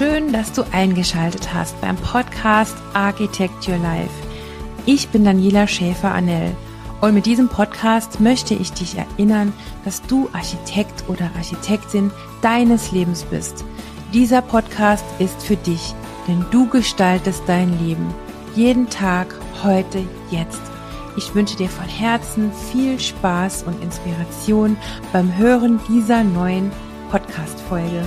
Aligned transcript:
Schön, 0.00 0.32
dass 0.32 0.50
du 0.52 0.62
eingeschaltet 0.72 1.52
hast 1.52 1.78
beim 1.82 1.94
Podcast 1.96 2.74
Architect 2.94 3.68
Your 3.68 3.76
Life. 3.76 4.08
Ich 4.86 5.10
bin 5.10 5.26
Daniela 5.26 5.66
Schäfer-Annell 5.66 6.56
und 7.02 7.12
mit 7.12 7.26
diesem 7.26 7.50
Podcast 7.50 8.18
möchte 8.18 8.54
ich 8.54 8.72
dich 8.72 8.96
erinnern, 8.96 9.52
dass 9.84 10.00
du 10.00 10.30
Architekt 10.32 11.04
oder 11.06 11.30
Architektin 11.36 12.10
deines 12.40 12.92
Lebens 12.92 13.24
bist. 13.24 13.62
Dieser 14.14 14.40
Podcast 14.40 15.04
ist 15.18 15.42
für 15.42 15.56
dich, 15.56 15.94
denn 16.26 16.46
du 16.50 16.66
gestaltest 16.66 17.42
dein 17.46 17.78
Leben. 17.86 18.06
Jeden 18.56 18.88
Tag, 18.88 19.34
heute, 19.62 20.02
jetzt. 20.30 20.62
Ich 21.18 21.34
wünsche 21.34 21.58
dir 21.58 21.68
von 21.68 21.84
Herzen 21.84 22.50
viel 22.72 22.98
Spaß 22.98 23.64
und 23.64 23.82
Inspiration 23.82 24.78
beim 25.12 25.36
Hören 25.36 25.78
dieser 25.90 26.24
neuen 26.24 26.72
Podcast-Folge. 27.10 28.02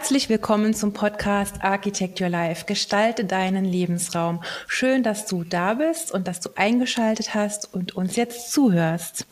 Herzlich 0.00 0.30
willkommen 0.30 0.72
zum 0.72 0.94
Podcast 0.94 1.56
Architect 1.60 2.22
Your 2.22 2.30
Life. 2.30 2.64
Gestalte 2.64 3.26
deinen 3.26 3.66
Lebensraum. 3.66 4.42
Schön, 4.66 5.02
dass 5.02 5.26
du 5.26 5.44
da 5.44 5.74
bist 5.74 6.10
und 6.10 6.26
dass 6.26 6.40
du 6.40 6.48
eingeschaltet 6.56 7.34
hast 7.34 7.74
und 7.74 7.96
uns 7.96 8.16
jetzt 8.16 8.50
zuhörst. 8.50 9.26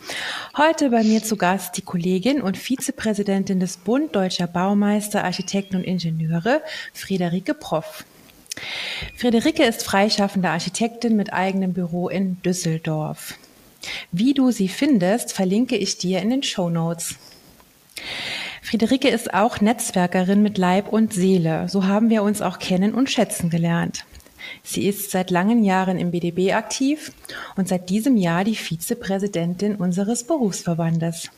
Heute 0.58 0.90
bei 0.90 1.04
mir 1.04 1.22
zu 1.22 1.38
Gast 1.38 1.78
die 1.78 1.82
Kollegin 1.82 2.42
und 2.42 2.58
Vizepräsidentin 2.58 3.60
des 3.60 3.78
Bund 3.78 4.14
Deutscher 4.14 4.46
Baumeister, 4.46 5.24
Architekten 5.24 5.76
und 5.76 5.84
Ingenieure, 5.84 6.60
Friederike 6.92 7.54
Proff. 7.54 8.04
Friederike 9.16 9.64
ist 9.64 9.84
freischaffende 9.84 10.50
Architektin 10.50 11.16
mit 11.16 11.32
eigenem 11.32 11.72
Büro 11.72 12.10
in 12.10 12.42
Düsseldorf. 12.42 13.36
Wie 14.12 14.34
du 14.34 14.50
sie 14.50 14.68
findest, 14.68 15.32
verlinke 15.32 15.78
ich 15.78 15.96
dir 15.96 16.20
in 16.20 16.28
den 16.28 16.42
Show 16.42 16.68
Notes. 16.68 17.14
Friederike 18.68 19.08
ist 19.08 19.32
auch 19.32 19.62
Netzwerkerin 19.62 20.42
mit 20.42 20.58
Leib 20.58 20.92
und 20.92 21.14
Seele. 21.14 21.70
So 21.70 21.86
haben 21.86 22.10
wir 22.10 22.22
uns 22.22 22.42
auch 22.42 22.58
kennen 22.58 22.92
und 22.92 23.08
schätzen 23.08 23.48
gelernt. 23.48 24.04
Sie 24.62 24.86
ist 24.86 25.10
seit 25.10 25.30
langen 25.30 25.64
Jahren 25.64 25.96
im 25.96 26.10
BDB 26.10 26.52
aktiv 26.52 27.12
und 27.56 27.66
seit 27.66 27.88
diesem 27.88 28.18
Jahr 28.18 28.44
die 28.44 28.56
Vizepräsidentin 28.56 29.76
unseres 29.76 30.24
Berufsverbandes. 30.24 31.30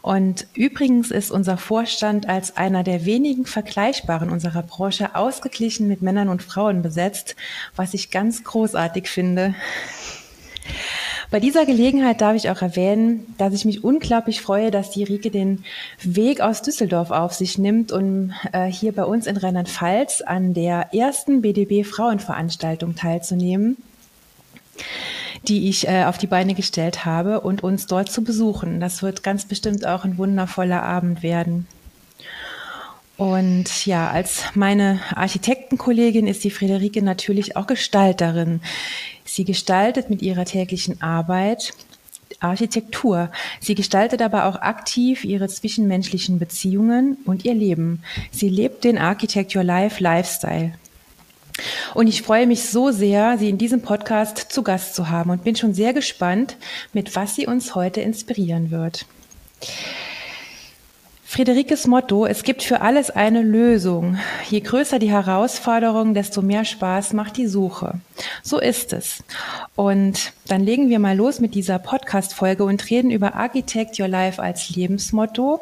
Und 0.00 0.46
übrigens 0.54 1.10
ist 1.10 1.30
unser 1.30 1.58
Vorstand 1.58 2.30
als 2.30 2.56
einer 2.56 2.82
der 2.82 3.04
wenigen 3.04 3.44
Vergleichbaren 3.44 4.30
unserer 4.30 4.62
Branche 4.62 5.14
ausgeglichen 5.14 5.86
mit 5.86 6.00
Männern 6.00 6.30
und 6.30 6.42
Frauen 6.42 6.80
besetzt, 6.80 7.36
was 7.76 7.92
ich 7.92 8.10
ganz 8.10 8.42
großartig 8.42 9.06
finde. 9.10 9.54
Bei 11.30 11.40
dieser 11.40 11.66
Gelegenheit 11.66 12.22
darf 12.22 12.36
ich 12.36 12.48
auch 12.48 12.62
erwähnen, 12.62 13.34
dass 13.36 13.52
ich 13.52 13.66
mich 13.66 13.84
unglaublich 13.84 14.40
freue, 14.40 14.70
dass 14.70 14.90
die 14.90 15.04
Rike 15.04 15.30
den 15.30 15.62
Weg 16.02 16.40
aus 16.40 16.62
Düsseldorf 16.62 17.10
auf 17.10 17.34
sich 17.34 17.58
nimmt, 17.58 17.92
um 17.92 18.32
äh, 18.52 18.66
hier 18.66 18.92
bei 18.92 19.04
uns 19.04 19.26
in 19.26 19.36
Rheinland-Pfalz 19.36 20.22
an 20.22 20.54
der 20.54 20.94
ersten 20.94 21.42
BDB 21.42 21.84
Frauenveranstaltung 21.84 22.94
teilzunehmen 22.94 23.76
die 25.46 25.68
ich 25.68 25.86
äh, 25.86 26.04
auf 26.04 26.18
die 26.18 26.26
Beine 26.26 26.54
gestellt 26.54 27.04
habe 27.04 27.40
und 27.40 27.62
uns 27.62 27.86
dort 27.86 28.10
zu 28.10 28.24
besuchen. 28.24 28.80
Das 28.80 29.02
wird 29.02 29.22
ganz 29.22 29.44
bestimmt 29.44 29.86
auch 29.86 30.04
ein 30.04 30.18
wundervoller 30.18 30.82
Abend 30.82 31.22
werden. 31.22 31.66
Und 33.16 33.84
ja, 33.84 34.10
als 34.10 34.44
meine 34.54 35.00
Architektenkollegin 35.14 36.28
ist 36.28 36.44
die 36.44 36.52
Friederike 36.52 37.02
natürlich 37.02 37.56
auch 37.56 37.66
Gestalterin. 37.66 38.60
Sie 39.28 39.44
gestaltet 39.44 40.08
mit 40.08 40.22
ihrer 40.22 40.46
täglichen 40.46 41.02
Arbeit 41.02 41.74
Architektur. 42.40 43.30
Sie 43.60 43.74
gestaltet 43.74 44.22
aber 44.22 44.46
auch 44.46 44.56
aktiv 44.56 45.24
ihre 45.24 45.48
zwischenmenschlichen 45.48 46.38
Beziehungen 46.38 47.18
und 47.24 47.44
ihr 47.44 47.54
Leben. 47.54 48.02
Sie 48.30 48.48
lebt 48.48 48.84
den 48.84 48.96
Architecture 48.96 49.64
Life 49.64 50.02
Lifestyle. 50.02 50.72
Und 51.94 52.06
ich 52.06 52.22
freue 52.22 52.46
mich 52.46 52.62
so 52.62 52.90
sehr, 52.90 53.36
Sie 53.38 53.48
in 53.48 53.58
diesem 53.58 53.82
Podcast 53.82 54.52
zu 54.52 54.62
Gast 54.62 54.94
zu 54.94 55.10
haben 55.10 55.30
und 55.30 55.44
bin 55.44 55.56
schon 55.56 55.74
sehr 55.74 55.92
gespannt, 55.92 56.56
mit 56.92 57.16
was 57.16 57.34
sie 57.34 57.46
uns 57.46 57.74
heute 57.74 58.00
inspirieren 58.00 58.70
wird. 58.70 59.06
Friederikes 61.30 61.86
Motto, 61.86 62.24
es 62.24 62.42
gibt 62.42 62.62
für 62.62 62.80
alles 62.80 63.10
eine 63.10 63.42
Lösung. 63.42 64.16
Je 64.48 64.60
größer 64.60 64.98
die 64.98 65.10
Herausforderung, 65.10 66.14
desto 66.14 66.40
mehr 66.40 66.64
Spaß 66.64 67.12
macht 67.12 67.36
die 67.36 67.46
Suche. 67.46 68.00
So 68.42 68.58
ist 68.58 68.94
es. 68.94 69.22
Und 69.76 70.32
dann 70.46 70.62
legen 70.62 70.88
wir 70.88 70.98
mal 70.98 71.14
los 71.14 71.38
mit 71.38 71.54
dieser 71.54 71.78
Podcast-Folge 71.80 72.64
und 72.64 72.88
reden 72.88 73.10
über 73.10 73.34
Architect 73.34 74.00
Your 74.00 74.08
Life 74.08 74.42
als 74.42 74.70
Lebensmotto, 74.70 75.60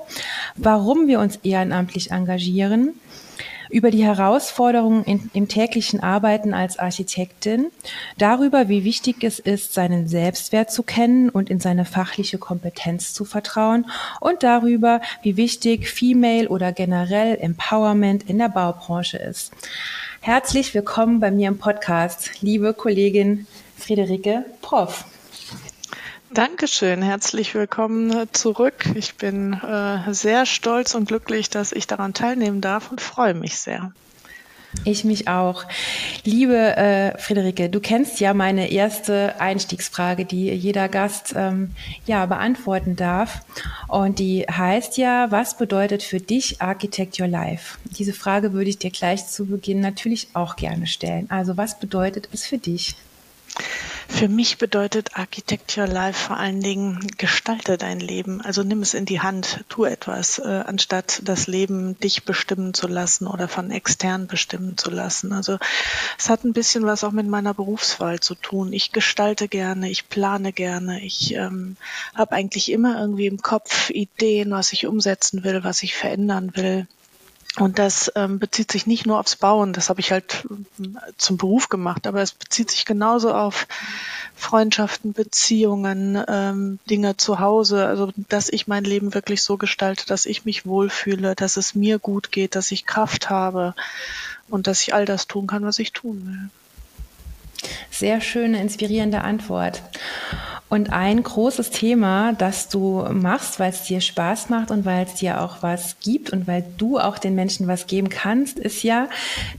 warum 0.54 1.08
wir 1.08 1.18
uns 1.18 1.40
ehrenamtlich 1.42 2.12
engagieren, 2.12 2.94
über 3.70 3.90
die 3.90 4.04
Herausforderungen 4.04 5.04
in, 5.04 5.30
im 5.32 5.48
täglichen 5.48 6.00
Arbeiten 6.00 6.54
als 6.54 6.78
Architektin, 6.78 7.66
darüber, 8.18 8.68
wie 8.68 8.84
wichtig 8.84 9.22
es 9.24 9.38
ist, 9.38 9.74
seinen 9.74 10.08
Selbstwert 10.08 10.70
zu 10.70 10.82
kennen 10.82 11.28
und 11.28 11.50
in 11.50 11.60
seine 11.60 11.84
fachliche 11.84 12.38
Kompetenz 12.38 13.14
zu 13.14 13.24
vertrauen 13.24 13.86
und 14.20 14.42
darüber, 14.42 15.00
wie 15.22 15.36
wichtig 15.36 15.88
Female 15.88 16.48
oder 16.48 16.72
generell 16.72 17.36
Empowerment 17.36 18.28
in 18.28 18.38
der 18.38 18.48
Baubranche 18.48 19.18
ist. 19.18 19.52
Herzlich 20.20 20.74
willkommen 20.74 21.20
bei 21.20 21.30
mir 21.30 21.48
im 21.48 21.58
Podcast, 21.58 22.42
liebe 22.42 22.74
Kollegin 22.74 23.46
Friederike 23.76 24.44
Prof. 24.62 25.04
Dankeschön, 26.36 27.00
herzlich 27.00 27.54
willkommen 27.54 28.28
zurück. 28.32 28.84
Ich 28.94 29.14
bin 29.14 29.54
äh, 29.54 30.12
sehr 30.12 30.44
stolz 30.44 30.94
und 30.94 31.08
glücklich, 31.08 31.48
dass 31.48 31.72
ich 31.72 31.86
daran 31.86 32.12
teilnehmen 32.12 32.60
darf 32.60 32.90
und 32.90 33.00
freue 33.00 33.32
mich 33.32 33.56
sehr. 33.56 33.92
Ich 34.84 35.02
mich 35.02 35.28
auch. 35.28 35.64
Liebe 36.24 36.76
äh, 36.76 37.16
Friederike, 37.16 37.70
du 37.70 37.80
kennst 37.80 38.20
ja 38.20 38.34
meine 38.34 38.70
erste 38.70 39.40
Einstiegsfrage, 39.40 40.26
die 40.26 40.50
jeder 40.50 40.90
Gast 40.90 41.32
ähm, 41.34 41.70
ja 42.04 42.26
beantworten 42.26 42.96
darf. 42.96 43.40
Und 43.88 44.18
die 44.18 44.42
heißt 44.42 44.98
ja, 44.98 45.30
was 45.30 45.56
bedeutet 45.56 46.02
für 46.02 46.20
dich 46.20 46.60
Architect 46.60 47.18
Your 47.18 47.28
Life? 47.28 47.78
Diese 47.84 48.12
Frage 48.12 48.52
würde 48.52 48.68
ich 48.68 48.76
dir 48.76 48.90
gleich 48.90 49.26
zu 49.26 49.46
Beginn 49.46 49.80
natürlich 49.80 50.28
auch 50.34 50.56
gerne 50.56 50.86
stellen. 50.86 51.30
Also 51.30 51.56
was 51.56 51.78
bedeutet 51.78 52.28
es 52.34 52.44
für 52.44 52.58
dich? 52.58 52.94
Für 54.08 54.28
mich 54.28 54.56
bedeutet 54.58 55.16
Architecture 55.16 55.86
Life 55.86 56.26
vor 56.28 56.36
allen 56.36 56.60
Dingen, 56.60 57.06
gestalte 57.18 57.76
dein 57.76 58.00
Leben. 58.00 58.40
Also 58.40 58.62
nimm 58.62 58.80
es 58.80 58.94
in 58.94 59.04
die 59.04 59.20
Hand, 59.20 59.64
tu 59.68 59.84
etwas, 59.84 60.38
äh, 60.38 60.64
anstatt 60.66 61.20
das 61.24 61.46
Leben 61.48 61.98
dich 62.00 62.24
bestimmen 62.24 62.72
zu 62.72 62.86
lassen 62.86 63.26
oder 63.26 63.48
von 63.48 63.70
extern 63.70 64.26
bestimmen 64.26 64.78
zu 64.78 64.90
lassen. 64.90 65.32
Also 65.32 65.58
es 66.18 66.30
hat 66.30 66.44
ein 66.44 66.52
bisschen 66.52 66.84
was 66.84 67.04
auch 67.04 67.12
mit 67.12 67.26
meiner 67.26 67.52
Berufswahl 67.52 68.20
zu 68.20 68.34
tun. 68.34 68.72
Ich 68.72 68.92
gestalte 68.92 69.48
gerne, 69.48 69.90
ich 69.90 70.08
plane 70.08 70.52
gerne, 70.52 71.02
ich 71.04 71.34
ähm, 71.34 71.76
habe 72.14 72.32
eigentlich 72.32 72.70
immer 72.70 72.98
irgendwie 72.98 73.26
im 73.26 73.42
Kopf 73.42 73.90
Ideen, 73.90 74.50
was 74.52 74.72
ich 74.72 74.86
umsetzen 74.86 75.44
will, 75.44 75.62
was 75.64 75.82
ich 75.82 75.94
verändern 75.94 76.52
will. 76.54 76.86
Und 77.58 77.78
das 77.78 78.12
ähm, 78.16 78.38
bezieht 78.38 78.70
sich 78.70 78.86
nicht 78.86 79.06
nur 79.06 79.18
aufs 79.18 79.36
Bauen, 79.36 79.72
das 79.72 79.88
habe 79.88 80.00
ich 80.00 80.12
halt 80.12 80.46
ähm, 80.78 80.98
zum 81.16 81.38
Beruf 81.38 81.70
gemacht, 81.70 82.06
aber 82.06 82.20
es 82.20 82.32
bezieht 82.32 82.70
sich 82.70 82.84
genauso 82.84 83.32
auf 83.32 83.66
Freundschaften, 84.34 85.14
Beziehungen, 85.14 86.22
ähm, 86.28 86.78
Dinge 86.90 87.16
zu 87.16 87.40
Hause, 87.40 87.86
also 87.86 88.12
dass 88.28 88.50
ich 88.50 88.66
mein 88.66 88.84
Leben 88.84 89.14
wirklich 89.14 89.42
so 89.42 89.56
gestalte, 89.56 90.06
dass 90.06 90.26
ich 90.26 90.44
mich 90.44 90.66
wohlfühle, 90.66 91.34
dass 91.34 91.56
es 91.56 91.74
mir 91.74 91.98
gut 91.98 92.30
geht, 92.30 92.54
dass 92.54 92.70
ich 92.72 92.84
Kraft 92.84 93.30
habe 93.30 93.74
und 94.48 94.66
dass 94.66 94.82
ich 94.82 94.92
all 94.92 95.06
das 95.06 95.26
tun 95.26 95.46
kann, 95.46 95.64
was 95.64 95.78
ich 95.78 95.92
tun 95.92 96.26
will. 96.26 97.70
Sehr 97.90 98.20
schöne, 98.20 98.60
inspirierende 98.60 99.22
Antwort. 99.22 99.82
Und 100.68 100.92
ein 100.92 101.22
großes 101.22 101.70
Thema, 101.70 102.32
das 102.32 102.68
du 102.68 103.06
machst, 103.12 103.60
weil 103.60 103.70
es 103.70 103.84
dir 103.84 104.00
Spaß 104.00 104.48
macht 104.48 104.72
und 104.72 104.84
weil 104.84 105.06
es 105.06 105.14
dir 105.14 105.40
auch 105.40 105.58
was 105.62 106.00
gibt 106.00 106.30
und 106.30 106.48
weil 106.48 106.64
du 106.76 106.98
auch 106.98 107.18
den 107.18 107.36
Menschen 107.36 107.68
was 107.68 107.86
geben 107.86 108.08
kannst, 108.08 108.58
ist 108.58 108.82
ja 108.82 109.08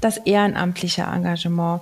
das 0.01 0.18
ehrenamtliche 0.18 1.04
Engagement. 1.04 1.81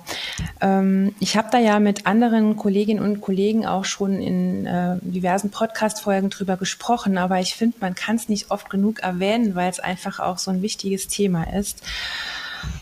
Ähm, 0.60 1.12
ich 1.18 1.36
habe 1.36 1.48
da 1.50 1.58
ja 1.58 1.80
mit 1.80 2.06
anderen 2.06 2.54
Kolleginnen 2.54 3.02
und 3.02 3.20
Kollegen 3.20 3.66
auch 3.66 3.84
schon 3.84 4.20
in 4.20 4.64
äh, 4.64 4.98
diversen 5.00 5.50
Podcast-Folgen 5.50 6.30
drüber 6.30 6.56
gesprochen, 6.56 7.18
aber 7.18 7.40
ich 7.40 7.56
finde, 7.56 7.78
man 7.80 7.96
kann 7.96 8.14
es 8.14 8.28
nicht 8.28 8.52
oft 8.52 8.70
genug 8.70 9.00
erwähnen, 9.00 9.56
weil 9.56 9.70
es 9.70 9.80
einfach 9.80 10.20
auch 10.20 10.38
so 10.38 10.52
ein 10.52 10.62
wichtiges 10.62 11.08
Thema 11.08 11.52
ist. 11.52 11.82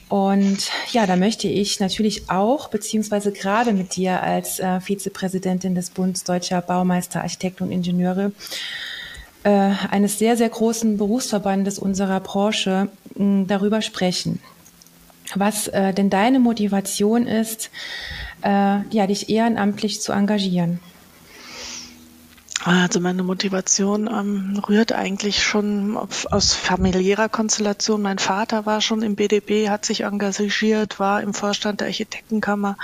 Und 0.09 0.71
ja, 0.93 1.07
da 1.07 1.17
möchte 1.17 1.49
ich 1.49 1.81
natürlich 1.81 2.31
auch, 2.31 2.69
beziehungsweise 2.69 3.33
gerade 3.33 3.73
mit 3.73 3.97
dir 3.97 4.23
als 4.23 4.61
äh, 4.61 4.81
Vizepräsidentin 4.81 5.75
des 5.75 5.91
Bundes 5.91 6.25
Deutscher 6.25 6.61
Baumeister, 6.61 7.23
Architekten 7.23 7.65
und 7.65 7.73
Ingenieure, 7.73 8.33
äh, 9.45 9.73
eines 9.91 10.19
sehr, 10.19 10.37
sehr 10.37 10.49
großen 10.49 10.97
Berufsverbandes 10.99 11.79
unserer 11.79 12.21
Branche, 12.21 12.89
darüber 13.17 13.81
sprechen. 13.81 14.41
Was 15.35 15.69
äh, 15.69 15.95
denn 15.95 16.11
deine 16.11 16.39
Motivation 16.39 17.27
ist, 17.27 17.71
äh, 18.43 18.81
ja, 18.91 19.07
dich 19.07 19.29
ehrenamtlich 19.29 20.01
zu 20.01 20.13
engagieren? 20.13 20.81
Also 22.67 22.99
meine 22.99 23.23
Motivation 23.23 24.07
ähm, 24.07 24.63
rührt 24.67 24.93
eigentlich 24.93 25.43
schon 25.43 25.99
aus 25.99 26.55
familiärer 26.55 27.29
Konstellation. 27.29 28.01
Mein 28.01 28.19
Vater 28.19 28.65
war 28.65 28.81
schon 28.81 29.03
im 29.03 29.17
BDP, 29.17 29.69
hat 29.69 29.85
sich 29.85 30.05
engagiert, 30.05 30.99
war 30.99 31.23
im 31.23 31.35
Vorstand 31.35 31.81
der 31.81 31.89
Architektenkammer. 31.89 32.79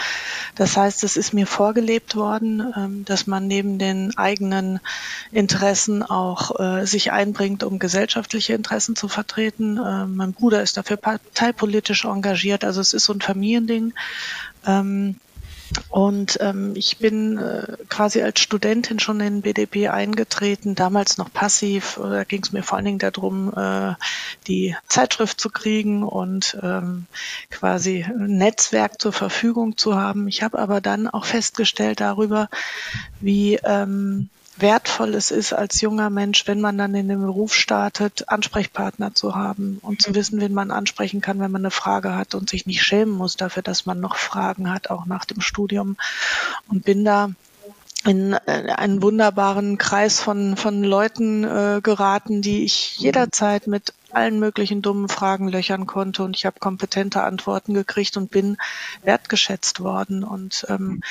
Das 0.55 0.77
heißt, 0.77 1.03
es 1.03 1.17
ist 1.17 1.33
mir 1.33 1.47
vorgelebt 1.47 2.15
worden, 2.15 2.75
ähm, 2.77 3.05
dass 3.07 3.27
man 3.27 3.47
neben 3.47 3.79
den 3.79 4.15
eigenen 4.19 4.81
Interessen 5.33 6.03
auch 6.03 6.61
äh, 6.61 6.85
sich 6.85 7.11
einbringt, 7.11 7.65
um 7.65 7.79
gesellschaftliche 7.79 8.53
Interessen 8.53 8.97
zu 8.97 9.09
vertreten. 9.09 9.79
Äh, 9.79 10.05
mein 10.05 10.35
Bruder 10.35 10.61
ist 10.61 10.77
dafür 10.77 10.99
parteipolitisch 10.99 12.05
engagiert. 12.05 12.65
Also 12.65 12.83
es 12.83 12.93
ist 12.93 13.05
so 13.05 13.15
ein 13.15 13.23
Familiending. 13.23 13.95
Ähm, 14.67 15.17
und 15.89 16.39
ähm, 16.41 16.73
ich 16.75 16.99
bin 16.99 17.39
äh, 17.39 17.77
quasi 17.89 18.23
als 18.23 18.41
Studentin 18.41 18.99
schon 18.99 19.21
in 19.21 19.43
BDP 19.43 19.89
eingetreten, 19.89 20.75
damals 20.75 21.19
noch 21.19 21.33
passiv. 21.33 21.99
Da 22.03 22.25
ging 22.25 22.43
es 22.43 22.53
mir 22.53 22.63
vor 22.63 22.77
allen 22.77 22.85
Dingen 22.87 22.99
darum, 22.99 23.53
äh, 23.55 23.95
die 24.47 24.77
Zeitschrift 24.89 25.41
zu 25.41 25.51
kriegen 25.51 26.03
und 26.03 26.59
ähm, 26.63 27.07
quasi 27.51 28.05
ein 28.05 28.39
Netzwerk 28.39 29.01
zur 29.01 29.13
Verfügung 29.13 29.77
zu 29.77 29.97
haben. 29.97 30.29
Ich 30.29 30.43
habe 30.43 30.59
aber 30.59 30.81
dann 30.81 31.09
auch 31.09 31.25
festgestellt 31.25 32.01
darüber, 32.01 32.49
wie 33.21 33.57
ähm, 33.63 34.29
wertvoll 34.61 35.15
es 35.15 35.31
ist 35.31 35.53
als 35.53 35.81
junger 35.81 36.11
Mensch, 36.11 36.47
wenn 36.47 36.61
man 36.61 36.79
dann 36.79 36.95
in 36.95 37.09
den 37.09 37.21
Beruf 37.21 37.55
startet, 37.55 38.29
Ansprechpartner 38.29 39.15
zu 39.15 39.35
haben 39.35 39.79
und 39.83 40.03
zu 40.03 40.15
wissen, 40.15 40.41
wen 40.41 40.55
man 40.55 40.71
ansprechen 40.71 41.21
kann, 41.21 41.41
wenn 41.41 41.51
man 41.51 41.63
eine 41.63 41.71
Frage 41.71 42.15
hat 42.15 42.35
und 42.35 42.49
sich 42.51 42.67
nicht 42.67 42.83
schämen 42.83 43.15
muss 43.15 43.37
dafür, 43.37 43.63
dass 43.63 43.87
man 43.87 44.01
noch 44.01 44.17
Fragen 44.17 44.73
hat, 44.73 44.91
auch 44.91 45.07
nach 45.07 45.25
dem 45.25 45.41
Studium. 45.41 45.97
Und 46.69 46.85
bin 46.85 47.05
da 47.05 47.31
in 48.05 48.33
äh, 48.33 48.73
einen 48.77 49.03
wunderbaren 49.03 49.79
Kreis 49.79 50.21
von, 50.21 50.57
von 50.57 50.83
Leuten 50.83 51.45
äh, 51.45 51.81
geraten, 51.83 52.43
die 52.43 52.65
ich 52.65 52.97
jederzeit 52.99 53.67
mit 53.67 53.93
allen 54.15 54.39
möglichen 54.39 54.83
dummen 54.83 55.09
Fragen 55.09 55.49
löchern 55.49 55.87
konnte 55.87 56.23
und 56.23 56.37
ich 56.37 56.47
habe 56.47 56.59
kompetente 56.61 57.23
Antworten 57.23 57.75
gekriegt 57.75 58.17
und 58.17 58.31
bin 58.31 58.57
wertgeschätzt 59.03 59.81
worden. 59.81 60.25
Und 60.25 60.67
ähm, 60.69 61.03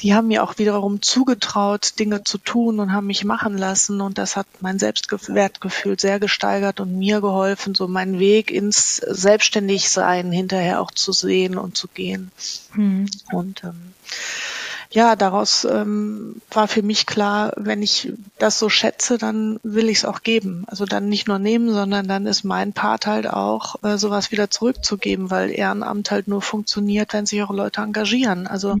die 0.00 0.14
haben 0.14 0.28
mir 0.28 0.42
auch 0.42 0.58
wiederum 0.58 1.02
zugetraut, 1.02 1.98
Dinge 1.98 2.24
zu 2.24 2.38
tun 2.38 2.80
und 2.80 2.92
haben 2.92 3.06
mich 3.06 3.24
machen 3.24 3.56
lassen. 3.56 4.00
Und 4.00 4.18
das 4.18 4.36
hat 4.36 4.46
mein 4.60 4.78
Selbstwertgefühl 4.78 5.98
sehr 5.98 6.20
gesteigert 6.20 6.80
und 6.80 6.98
mir 6.98 7.20
geholfen, 7.20 7.74
so 7.74 7.88
meinen 7.88 8.18
Weg 8.18 8.50
ins 8.50 8.96
Selbstständigsein 8.96 10.32
hinterher 10.32 10.80
auch 10.80 10.90
zu 10.90 11.12
sehen 11.12 11.58
und 11.58 11.76
zu 11.76 11.88
gehen. 11.88 12.30
Hm. 12.72 13.06
Und 13.32 13.64
ähm, 13.64 13.94
ja, 14.90 15.16
daraus 15.16 15.66
ähm, 15.70 16.40
war 16.50 16.66
für 16.66 16.82
mich 16.82 17.04
klar, 17.04 17.52
wenn 17.56 17.82
ich 17.82 18.10
das 18.38 18.58
so 18.58 18.70
schätze, 18.70 19.18
dann 19.18 19.60
will 19.62 19.90
ich 19.90 19.98
es 19.98 20.04
auch 20.06 20.22
geben. 20.22 20.64
Also 20.66 20.86
dann 20.86 21.10
nicht 21.10 21.28
nur 21.28 21.38
nehmen, 21.38 21.70
sondern 21.74 22.08
dann 22.08 22.26
ist 22.26 22.42
mein 22.42 22.72
Part 22.72 23.06
halt 23.06 23.28
auch, 23.28 23.82
äh, 23.84 23.98
sowas 23.98 24.30
wieder 24.32 24.50
zurückzugeben, 24.50 25.30
weil 25.30 25.50
Ehrenamt 25.50 26.10
halt 26.10 26.26
nur 26.26 26.40
funktioniert, 26.40 27.12
wenn 27.12 27.26
sich 27.26 27.42
auch 27.42 27.50
Leute 27.50 27.82
engagieren. 27.82 28.46
Also 28.46 28.76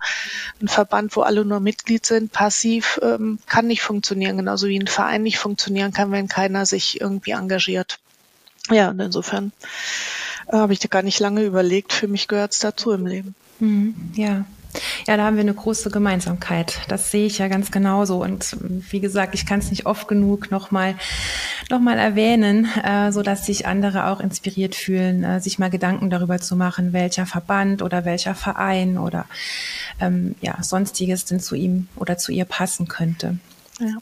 ein 0.62 0.68
Verband, 0.68 1.14
wo 1.14 1.20
alle 1.20 1.44
nur 1.44 1.60
Mitglied 1.60 2.06
sind, 2.06 2.32
passiv, 2.32 2.98
ähm, 3.02 3.38
kann 3.46 3.66
nicht 3.66 3.82
funktionieren, 3.82 4.38
genauso 4.38 4.66
wie 4.66 4.78
ein 4.78 4.86
Verein 4.86 5.22
nicht 5.22 5.38
funktionieren 5.38 5.92
kann, 5.92 6.10
wenn 6.10 6.28
keiner 6.28 6.64
sich 6.64 7.02
irgendwie 7.02 7.32
engagiert. 7.32 7.98
Ja, 8.70 8.88
und 8.90 9.00
insofern 9.00 9.52
äh, 10.46 10.56
habe 10.56 10.72
ich 10.72 10.78
da 10.78 10.88
gar 10.88 11.02
nicht 11.02 11.20
lange 11.20 11.42
überlegt. 11.42 11.92
Für 11.92 12.08
mich 12.08 12.28
gehört 12.28 12.52
es 12.52 12.60
dazu 12.60 12.92
im 12.92 13.06
Leben. 13.06 13.34
Mhm, 13.60 14.12
ja. 14.14 14.46
Ja, 15.08 15.16
da 15.16 15.24
haben 15.24 15.36
wir 15.36 15.40
eine 15.40 15.54
große 15.54 15.90
Gemeinsamkeit. 15.90 16.80
Das 16.88 17.10
sehe 17.10 17.24
ich 17.24 17.38
ja 17.38 17.48
ganz 17.48 17.70
genauso. 17.70 18.22
Und 18.22 18.58
wie 18.60 19.00
gesagt, 19.00 19.34
ich 19.34 19.46
kann 19.46 19.58
es 19.58 19.70
nicht 19.70 19.86
oft 19.86 20.06
genug 20.06 20.50
nochmal 20.50 20.96
noch 21.70 21.80
mal 21.80 21.98
erwähnen, 21.98 22.68
äh, 22.84 23.10
so 23.10 23.22
dass 23.22 23.46
sich 23.46 23.66
andere 23.66 24.08
auch 24.08 24.20
inspiriert 24.20 24.74
fühlen, 24.74 25.24
äh, 25.24 25.40
sich 25.40 25.58
mal 25.58 25.70
Gedanken 25.70 26.10
darüber 26.10 26.40
zu 26.40 26.56
machen, 26.56 26.92
welcher 26.92 27.24
Verband 27.24 27.80
oder 27.80 28.04
welcher 28.04 28.34
Verein 28.34 28.98
oder 28.98 29.24
ähm, 29.98 30.34
ja, 30.42 30.62
sonstiges 30.62 31.24
denn 31.24 31.40
zu 31.40 31.54
ihm 31.54 31.88
oder 31.96 32.18
zu 32.18 32.30
ihr 32.30 32.44
passen 32.44 32.86
könnte. 32.86 33.38
Ja. 33.80 33.96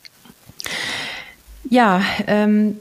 Ja, 1.71 2.03
ähm, 2.27 2.79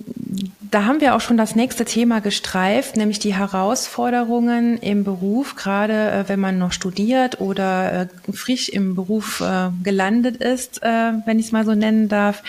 da 0.76 0.84
haben 0.84 1.00
wir 1.00 1.16
auch 1.16 1.22
schon 1.22 1.38
das 1.38 1.56
nächste 1.56 1.86
Thema 1.86 2.20
gestreift, 2.20 2.98
nämlich 2.98 3.18
die 3.20 3.34
Herausforderungen 3.34 4.78
im 4.78 5.06
Beruf, 5.06 5.56
gerade 5.56 6.12
äh, 6.12 6.24
wenn 6.28 6.42
man 6.42 6.58
noch 6.58 6.74
studiert 6.74 7.40
oder 7.40 8.02
äh, 8.02 8.08
frisch 8.34 8.68
im 8.68 8.94
Beruf 8.94 9.40
äh, 9.40 9.70
gelandet 9.84 10.36
ist, 10.36 10.82
wenn 10.82 11.40
ich 11.40 11.46
es 11.46 11.52
mal 11.54 11.64
so 11.64 11.76
nennen 11.76 12.10
darf. 12.10 12.44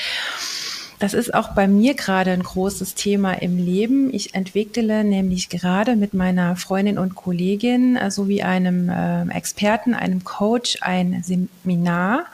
Das 0.98 1.12
ist 1.12 1.34
auch 1.34 1.48
bei 1.48 1.68
mir 1.68 1.94
gerade 1.94 2.30
ein 2.30 2.42
großes 2.42 2.94
Thema 2.94 3.34
im 3.34 3.58
Leben. 3.58 4.12
Ich 4.14 4.34
entwickle 4.34 5.04
nämlich 5.04 5.50
gerade 5.50 5.94
mit 5.94 6.14
meiner 6.14 6.56
Freundin 6.56 6.98
und 6.98 7.14
Kollegin 7.14 7.96
äh, 7.96 8.10
sowie 8.10 8.42
einem 8.42 8.88
äh, 8.88 9.28
Experten, 9.28 9.94
einem 9.94 10.24
Coach, 10.24 10.78
ein 10.80 11.22
Seminar. 11.22 12.26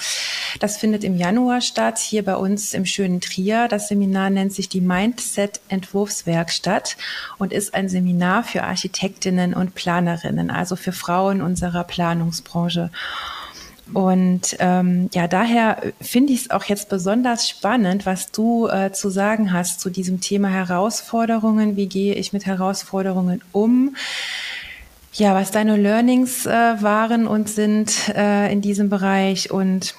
Das 0.60 0.76
findet 0.76 1.02
im 1.02 1.16
Januar 1.16 1.60
statt, 1.60 1.98
hier 1.98 2.24
bei 2.24 2.36
uns 2.36 2.72
im 2.74 2.86
schönen 2.86 3.20
Trier. 3.20 3.66
Das 3.68 3.88
Seminar 3.88 4.30
nennt 4.30 4.52
sich 4.52 4.68
die 4.68 4.80
Mindset 4.80 5.60
Entwurfswerkstatt 5.68 6.96
und 7.38 7.52
ist 7.52 7.74
ein 7.74 7.88
Seminar 7.88 8.44
für 8.44 8.62
Architektinnen 8.62 9.54
und 9.54 9.74
Planerinnen, 9.74 10.50
also 10.50 10.76
für 10.76 10.92
Frauen 10.92 11.42
unserer 11.42 11.84
Planungsbranche. 11.84 12.90
Und 13.92 14.56
ähm, 14.58 15.10
ja, 15.12 15.26
daher 15.28 15.82
finde 16.00 16.32
ich 16.32 16.42
es 16.42 16.50
auch 16.50 16.64
jetzt 16.64 16.88
besonders 16.88 17.48
spannend, 17.48 18.06
was 18.06 18.30
du 18.30 18.68
äh, 18.68 18.92
zu 18.92 19.10
sagen 19.10 19.52
hast 19.52 19.80
zu 19.80 19.90
diesem 19.90 20.20
Thema 20.20 20.48
Herausforderungen. 20.48 21.76
Wie 21.76 21.88
gehe 21.88 22.14
ich 22.14 22.32
mit 22.32 22.46
Herausforderungen 22.46 23.42
um? 23.52 23.96
Ja, 25.14 25.34
was 25.34 25.50
deine 25.50 25.76
Learnings 25.76 26.46
äh, 26.46 26.50
waren 26.50 27.26
und 27.26 27.50
sind 27.50 28.08
äh, 28.14 28.50
in 28.50 28.62
diesem 28.62 28.88
Bereich 28.88 29.50
und 29.50 29.94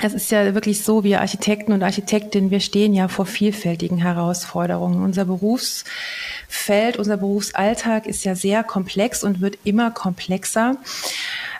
es 0.00 0.14
ist 0.14 0.30
ja 0.30 0.54
wirklich 0.54 0.84
so, 0.84 1.02
wir 1.02 1.20
Architekten 1.20 1.72
und 1.72 1.82
Architektinnen, 1.82 2.50
wir 2.50 2.60
stehen 2.60 2.94
ja 2.94 3.08
vor 3.08 3.26
vielfältigen 3.26 3.98
Herausforderungen. 3.98 5.02
Unser 5.02 5.24
Berufsfeld, 5.24 6.98
unser 6.98 7.16
Berufsalltag 7.16 8.06
ist 8.06 8.24
ja 8.24 8.36
sehr 8.36 8.62
komplex 8.62 9.24
und 9.24 9.40
wird 9.40 9.58
immer 9.64 9.90
komplexer. 9.90 10.76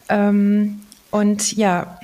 Ähm, 0.09 0.83
und 1.11 1.57
ja, 1.57 1.99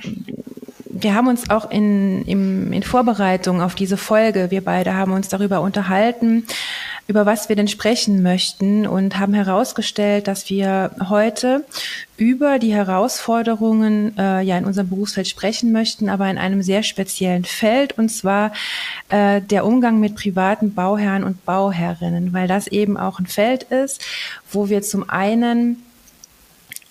wir 0.97 1.13
haben 1.13 1.27
uns 1.27 1.49
auch 1.49 1.69
in, 1.69 2.23
im, 2.23 2.71
in 2.71 2.81
Vorbereitung 2.81 3.61
auf 3.61 3.75
diese 3.75 3.97
Folge, 3.97 4.49
wir 4.49 4.63
beide 4.63 4.95
haben 4.95 5.11
uns 5.11 5.27
darüber 5.27 5.61
unterhalten, 5.61 6.45
über 7.07 7.25
was 7.25 7.49
wir 7.49 7.55
denn 7.55 7.67
sprechen 7.67 8.23
möchten 8.23 8.87
und 8.87 9.19
haben 9.19 9.33
herausgestellt, 9.33 10.27
dass 10.27 10.49
wir 10.49 10.91
heute 11.09 11.65
über 12.17 12.57
die 12.57 12.73
Herausforderungen 12.73 14.17
äh, 14.17 14.41
ja 14.41 14.57
in 14.57 14.65
unserem 14.65 14.89
Berufsfeld 14.89 15.27
sprechen 15.27 15.71
möchten, 15.71 16.09
aber 16.09 16.29
in 16.29 16.37
einem 16.37 16.63
sehr 16.63 16.81
speziellen 16.81 17.43
Feld 17.43 17.97
und 17.97 18.09
zwar 18.09 18.53
äh, 19.09 19.41
der 19.41 19.65
Umgang 19.65 19.99
mit 19.99 20.15
privaten 20.15 20.73
Bauherren 20.73 21.23
und 21.23 21.45
Bauherrinnen, 21.45 22.33
weil 22.33 22.47
das 22.47 22.67
eben 22.67 22.97
auch 22.97 23.19
ein 23.19 23.27
Feld 23.27 23.63
ist, 23.63 24.03
wo 24.49 24.69
wir 24.69 24.81
zum 24.81 25.07
einen 25.09 25.84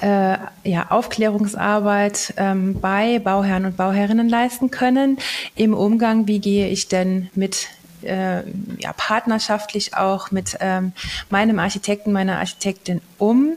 äh, 0.00 0.36
ja, 0.64 0.90
Aufklärungsarbeit 0.90 2.34
ähm, 2.36 2.80
bei 2.80 3.18
Bauherren 3.18 3.66
und 3.66 3.76
Bauherrinnen 3.76 4.28
leisten 4.28 4.70
können. 4.70 5.18
Im 5.54 5.74
Umgang, 5.74 6.26
wie 6.26 6.40
gehe 6.40 6.68
ich 6.68 6.88
denn 6.88 7.30
mit 7.34 7.68
äh, 8.02 8.42
ja, 8.78 8.92
partnerschaftlich 8.96 9.96
auch 9.96 10.30
mit 10.30 10.58
ähm, 10.60 10.92
meinem 11.30 11.58
Architekten, 11.58 12.12
meiner 12.12 12.38
Architektin 12.38 13.00
um? 13.18 13.52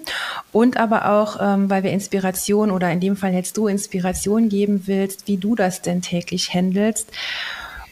Und 0.51 0.77
aber 0.77 1.09
auch, 1.09 1.37
ähm, 1.41 1.69
weil 1.69 1.83
wir 1.83 1.91
Inspiration 1.91 2.71
oder 2.71 2.91
in 2.91 2.99
dem 2.99 3.17
Fall 3.17 3.33
jetzt 3.33 3.57
du 3.57 3.67
Inspiration 3.67 4.47
geben 4.47 4.83
willst, 4.85 5.27
wie 5.27 5.37
du 5.37 5.55
das 5.55 5.81
denn 5.81 6.01
täglich 6.01 6.53
handelst 6.53 7.11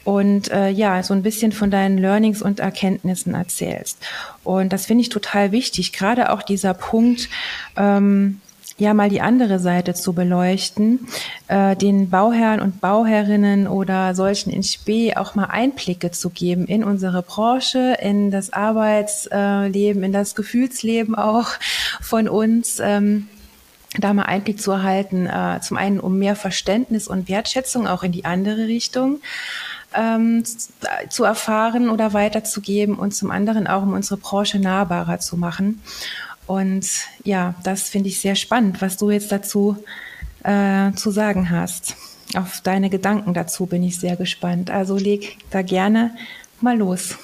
und 0.06 0.52
äh, 0.52 0.70
ja, 0.70 1.04
so 1.04 1.14
ein 1.14 1.24
bisschen 1.24 1.52
von 1.52 1.72
deinen 1.72 1.98
Learnings 1.98 2.42
und 2.42 2.62
Erkenntnissen 2.62 3.34
erzählst. 3.34 3.98
Und 4.44 4.72
das 4.72 4.86
finde 4.86 5.02
ich 5.02 5.10
total 5.10 5.52
wichtig, 5.52 5.92
gerade 5.92 6.32
auch 6.32 6.44
dieser 6.44 6.74
Punkt, 6.74 7.28
ähm, 7.76 8.40
ja 8.78 8.94
mal 8.94 9.10
die 9.10 9.22
andere 9.22 9.60
Seite 9.60 9.94
zu 9.94 10.14
beleuchten, 10.14 11.08
äh, 11.48 11.76
den 11.76 12.10
Bauherren 12.10 12.60
und 12.60 12.82
Bauherrinnen 12.82 13.68
oder 13.68 14.14
solchen 14.14 14.52
in 14.52 14.64
Spee 14.64 15.16
auch 15.16 15.34
mal 15.36 15.46
Einblicke 15.46 16.12
zu 16.12 16.30
geben 16.30 16.66
in 16.68 16.84
unsere 16.84 17.22
Branche, 17.22 17.98
in 18.02 18.32
das 18.32 18.54
Arbeitsleben, 18.54 20.04
in 20.04 20.12
das 20.12 20.36
Gefühlsleben 20.36 21.16
auch 21.16 21.50
von 22.02 22.28
uns. 22.28 22.80
Ähm, 22.80 23.28
da 23.98 24.14
mal 24.14 24.24
Einblick 24.24 24.62
zu 24.62 24.72
erhalten, 24.72 25.26
äh, 25.26 25.62
zum 25.62 25.78
einen 25.78 26.02
um 26.02 26.20
mehr 26.20 26.36
Verständnis 26.36 27.08
und 27.08 27.30
Wertschätzung 27.30 27.88
auch 27.88 28.04
in 28.04 28.12
die 28.12 28.26
andere 28.26 28.68
Richtung 28.68 29.22
ähm, 29.96 30.44
zu 31.10 31.24
erfahren 31.24 31.90
oder 31.90 32.14
weiterzugeben 32.14 32.96
und 32.96 33.14
zum 33.14 33.32
anderen 33.32 33.68
auch 33.68 33.84
um 33.84 33.94
unsere 33.94 34.18
Branche 34.18 34.60
nahbarer 34.60 35.20
zu 35.20 35.38
machen. 35.38 35.82
Und 36.48 36.88
ja, 37.24 37.56
das 37.64 37.90
finde 37.90 38.10
ich 38.10 38.20
sehr 38.20 38.36
spannend, 38.36 38.82
was 38.82 38.98
du 38.98 39.10
jetzt 39.10 39.32
dazu 39.32 39.78
äh, 40.44 40.92
zu 40.94 41.12
sagen 41.12 41.50
hast. 41.50 41.96
auf 42.36 42.62
deine 42.62 42.90
Gedanken 42.90 43.34
dazu 43.34 43.66
bin 43.66 43.84
ich 43.84 44.00
sehr 44.00 44.16
gespannt. 44.16 44.70
Also 44.70 44.98
leg 44.98 45.38
da 45.52 45.62
gerne 45.62 46.16
mal 46.62 46.78
los. 46.78 47.16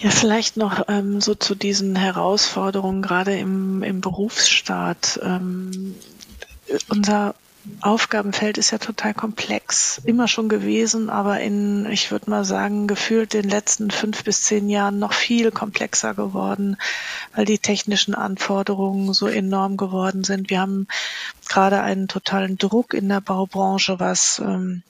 Ja, 0.00 0.10
vielleicht 0.10 0.56
noch 0.56 0.84
ähm, 0.86 1.20
so 1.20 1.34
zu 1.34 1.56
diesen 1.56 1.96
Herausforderungen, 1.96 3.02
gerade 3.02 3.36
im, 3.36 3.82
im 3.82 4.00
Berufsstaat. 4.00 5.18
Ähm, 5.24 5.96
unser 6.88 7.34
Aufgabenfeld 7.80 8.58
ist 8.58 8.70
ja 8.70 8.78
total 8.78 9.14
komplex, 9.14 10.00
immer 10.04 10.28
schon 10.28 10.48
gewesen, 10.48 11.10
aber 11.10 11.40
in, 11.40 11.86
ich 11.90 12.10
würde 12.10 12.30
mal 12.30 12.44
sagen, 12.44 12.86
gefühlt 12.86 13.32
den 13.32 13.48
letzten 13.48 13.90
fünf 13.90 14.24
bis 14.24 14.42
zehn 14.42 14.68
Jahren 14.68 14.98
noch 14.98 15.12
viel 15.12 15.50
komplexer 15.50 16.14
geworden, 16.14 16.76
weil 17.34 17.44
die 17.44 17.58
technischen 17.58 18.14
Anforderungen 18.14 19.12
so 19.14 19.26
enorm 19.26 19.76
geworden 19.76 20.24
sind. 20.24 20.50
Wir 20.50 20.60
haben 20.60 20.88
gerade 21.48 21.80
einen 21.80 22.08
totalen 22.08 22.58
Druck 22.58 22.94
in 22.94 23.08
der 23.08 23.20
Baubranche, 23.20 24.00
was 24.00 24.40
ähm, 24.44 24.82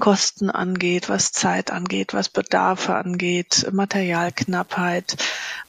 Kosten 0.00 0.50
angeht, 0.50 1.08
was 1.08 1.30
Zeit 1.30 1.70
angeht, 1.70 2.12
was 2.12 2.28
Bedarfe 2.28 2.96
angeht, 2.96 3.68
Materialknappheit. 3.70 5.16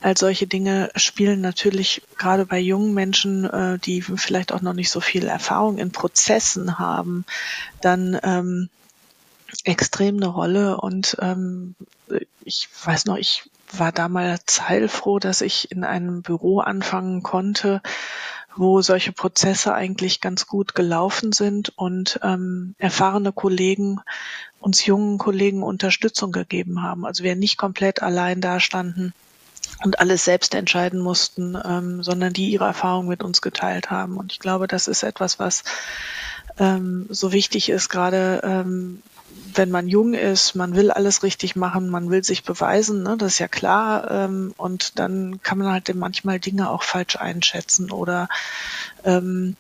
All 0.02 0.18
solche 0.18 0.48
Dinge 0.48 0.90
spielen 0.96 1.40
natürlich 1.40 2.02
gerade 2.18 2.48
bei 2.48 2.60
jungen 2.60 2.96
Menschen, 2.96 3.46
äh, 3.46 3.78
die 3.78 4.02
vielleicht 4.02 4.52
auch 4.52 4.62
noch 4.62 4.74
nicht 4.74 4.90
so 4.90 5.02
viel 5.02 5.28
Erfahrung 5.28 5.78
in 5.78 5.92
Prozessen 5.92 6.80
haben, 6.80 7.26
dann 7.82 8.20
ähm, 8.24 8.70
extrem 9.64 10.18
eine 10.18 10.28
Rolle. 10.28 10.78
Und 10.78 11.18
ähm, 11.22 11.76
ich 12.44 12.70
weiß 12.84 13.06
noch, 13.06 13.18
ich 13.18 13.44
war 13.72 13.92
damals 13.92 14.68
heilfroh, 14.68 15.20
dass 15.20 15.42
ich 15.42 15.72
in 15.72 15.84
einem 15.84 16.24
Büro 16.24 16.60
anfangen 16.60 17.22
konnte, 17.22 17.82
wo 18.58 18.82
solche 18.82 19.12
Prozesse 19.12 19.74
eigentlich 19.74 20.22
ganz 20.22 20.48
gut 20.48 20.76
gelaufen 20.76 21.32
sind 21.32 21.72
und 21.78 22.20
ähm, 22.24 22.76
erfahrene 22.78 23.32
Kollegen 23.32 24.00
uns 24.60 24.86
jungen 24.86 25.18
Kollegen 25.18 25.64
Unterstützung 25.64 26.32
gegeben 26.32 26.82
haben. 26.82 27.06
Also 27.06 27.24
wir 27.24 27.36
nicht 27.36 27.58
komplett 27.58 28.02
allein 28.02 28.42
dastanden 28.42 29.14
und 29.84 30.00
alles 30.00 30.26
selbst 30.26 30.56
entscheiden 30.56 31.00
mussten, 31.00 31.58
ähm, 31.64 32.04
sondern 32.04 32.34
die 32.34 32.50
ihre 32.50 32.66
Erfahrungen 32.66 33.08
mit 33.08 33.24
uns 33.24 33.42
geteilt 33.42 33.92
haben. 33.92 34.18
Und 34.18 34.32
ich 34.32 34.40
glaube, 34.40 34.68
das 34.68 34.88
ist 34.88 35.04
etwas, 35.04 35.40
was 35.40 35.64
ähm, 36.58 37.06
so 37.10 37.32
wichtig 37.32 37.70
ist, 37.70 37.90
gerade 37.90 38.42
ähm, 38.44 39.02
wenn 39.54 39.70
man 39.70 39.88
jung 39.88 40.14
ist, 40.14 40.56
man 40.56 40.76
will 40.76 40.92
alles 40.92 41.24
richtig 41.24 41.56
machen, 41.56 41.90
man 41.90 42.10
will 42.10 42.24
sich 42.24 42.44
beweisen, 42.44 43.04
ne, 43.04 43.16
das 43.18 43.34
ist 43.34 43.40
ja 43.40 43.48
klar. 43.48 44.10
Ähm, 44.12 44.54
und 44.58 45.00
dann 45.00 45.42
kann 45.44 45.58
man 45.58 45.72
halt 45.72 45.94
manchmal 45.96 46.40
Dinge 46.40 46.70
auch 46.70 46.84
falsch 46.84 47.16
einschätzen 47.16 47.92
oder 47.92 48.28
ähm, 49.04 49.56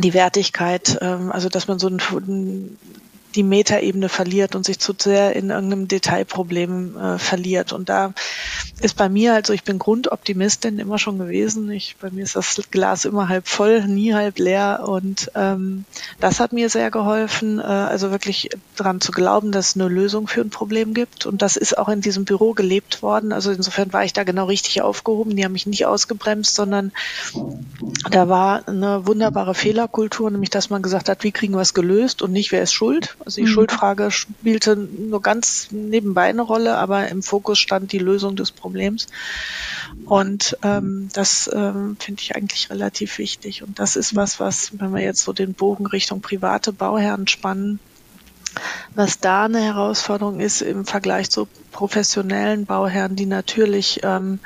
die 0.00 0.14
Wertigkeit, 0.14 0.98
ähm, 1.00 1.32
also 1.32 1.48
dass 1.48 1.68
man 1.68 1.78
so 1.78 1.88
ein, 1.88 2.78
die 3.38 3.44
Metaebene 3.44 4.08
verliert 4.08 4.56
und 4.56 4.66
sich 4.66 4.80
zu 4.80 4.94
sehr 4.98 5.36
in 5.36 5.50
irgendeinem 5.50 5.86
Detailproblem 5.86 6.96
äh, 6.96 7.18
verliert. 7.18 7.72
Und 7.72 7.88
da 7.88 8.12
ist 8.80 8.96
bei 8.96 9.08
mir, 9.08 9.34
also 9.34 9.52
ich 9.52 9.62
bin 9.62 9.78
Grundoptimistin 9.78 10.80
immer 10.80 10.98
schon 10.98 11.18
gewesen. 11.18 11.70
Ich, 11.70 11.94
bei 12.00 12.10
mir 12.10 12.24
ist 12.24 12.34
das 12.34 12.58
Glas 12.72 13.04
immer 13.04 13.28
halb 13.28 13.46
voll, 13.46 13.86
nie 13.86 14.12
halb 14.12 14.40
leer. 14.40 14.82
Und 14.88 15.30
ähm, 15.36 15.84
das 16.18 16.40
hat 16.40 16.52
mir 16.52 16.68
sehr 16.68 16.90
geholfen, 16.90 17.60
äh, 17.60 17.62
also 17.62 18.10
wirklich 18.10 18.50
daran 18.74 19.00
zu 19.00 19.12
glauben, 19.12 19.52
dass 19.52 19.68
es 19.68 19.76
eine 19.76 19.86
Lösung 19.86 20.26
für 20.26 20.40
ein 20.40 20.50
Problem 20.50 20.92
gibt. 20.92 21.24
Und 21.24 21.40
das 21.40 21.56
ist 21.56 21.78
auch 21.78 21.88
in 21.88 22.00
diesem 22.00 22.24
Büro 22.24 22.54
gelebt 22.54 23.02
worden. 23.02 23.32
Also 23.32 23.52
insofern 23.52 23.92
war 23.92 24.02
ich 24.02 24.14
da 24.14 24.24
genau 24.24 24.46
richtig 24.46 24.82
aufgehoben. 24.82 25.36
Die 25.36 25.44
haben 25.44 25.52
mich 25.52 25.68
nicht 25.68 25.86
ausgebremst, 25.86 26.56
sondern 26.56 26.90
da 28.10 28.28
war 28.28 28.66
eine 28.66 29.06
wunderbare 29.06 29.54
Fehlerkultur, 29.54 30.28
nämlich 30.28 30.50
dass 30.50 30.70
man 30.70 30.82
gesagt 30.82 31.08
hat, 31.08 31.22
wie 31.22 31.30
kriegen 31.30 31.54
wir 31.54 31.60
es 31.60 31.72
gelöst 31.72 32.20
und 32.20 32.32
nicht, 32.32 32.50
wer 32.50 32.62
ist 32.62 32.72
schuld. 32.72 33.16
Also 33.28 33.42
die 33.42 33.46
mhm. 33.46 33.52
Schuldfrage 33.52 34.10
spielte 34.10 34.74
nur 34.74 35.20
ganz 35.20 35.68
nebenbei 35.70 36.30
eine 36.30 36.40
Rolle, 36.40 36.78
aber 36.78 37.08
im 37.08 37.22
Fokus 37.22 37.58
stand 37.58 37.92
die 37.92 37.98
Lösung 37.98 38.36
des 38.36 38.52
Problems. 38.52 39.06
Und 40.06 40.56
ähm, 40.62 41.10
das 41.12 41.50
ähm, 41.52 41.98
finde 42.00 42.22
ich 42.22 42.34
eigentlich 42.34 42.70
relativ 42.70 43.18
wichtig. 43.18 43.62
Und 43.62 43.78
das 43.78 43.96
ist 43.96 44.16
was, 44.16 44.40
was, 44.40 44.70
wenn 44.80 44.94
wir 44.94 45.02
jetzt 45.02 45.20
so 45.20 45.34
den 45.34 45.52
Bogen 45.52 45.84
Richtung 45.84 46.22
private 46.22 46.72
Bauherren 46.72 47.26
spannen, 47.26 47.80
was 48.94 49.20
da 49.20 49.44
eine 49.44 49.60
Herausforderung 49.60 50.40
ist 50.40 50.62
im 50.62 50.86
Vergleich 50.86 51.28
zu 51.28 51.48
professionellen 51.70 52.64
Bauherren, 52.64 53.14
die 53.14 53.26
natürlich 53.26 54.00
ähm, 54.04 54.38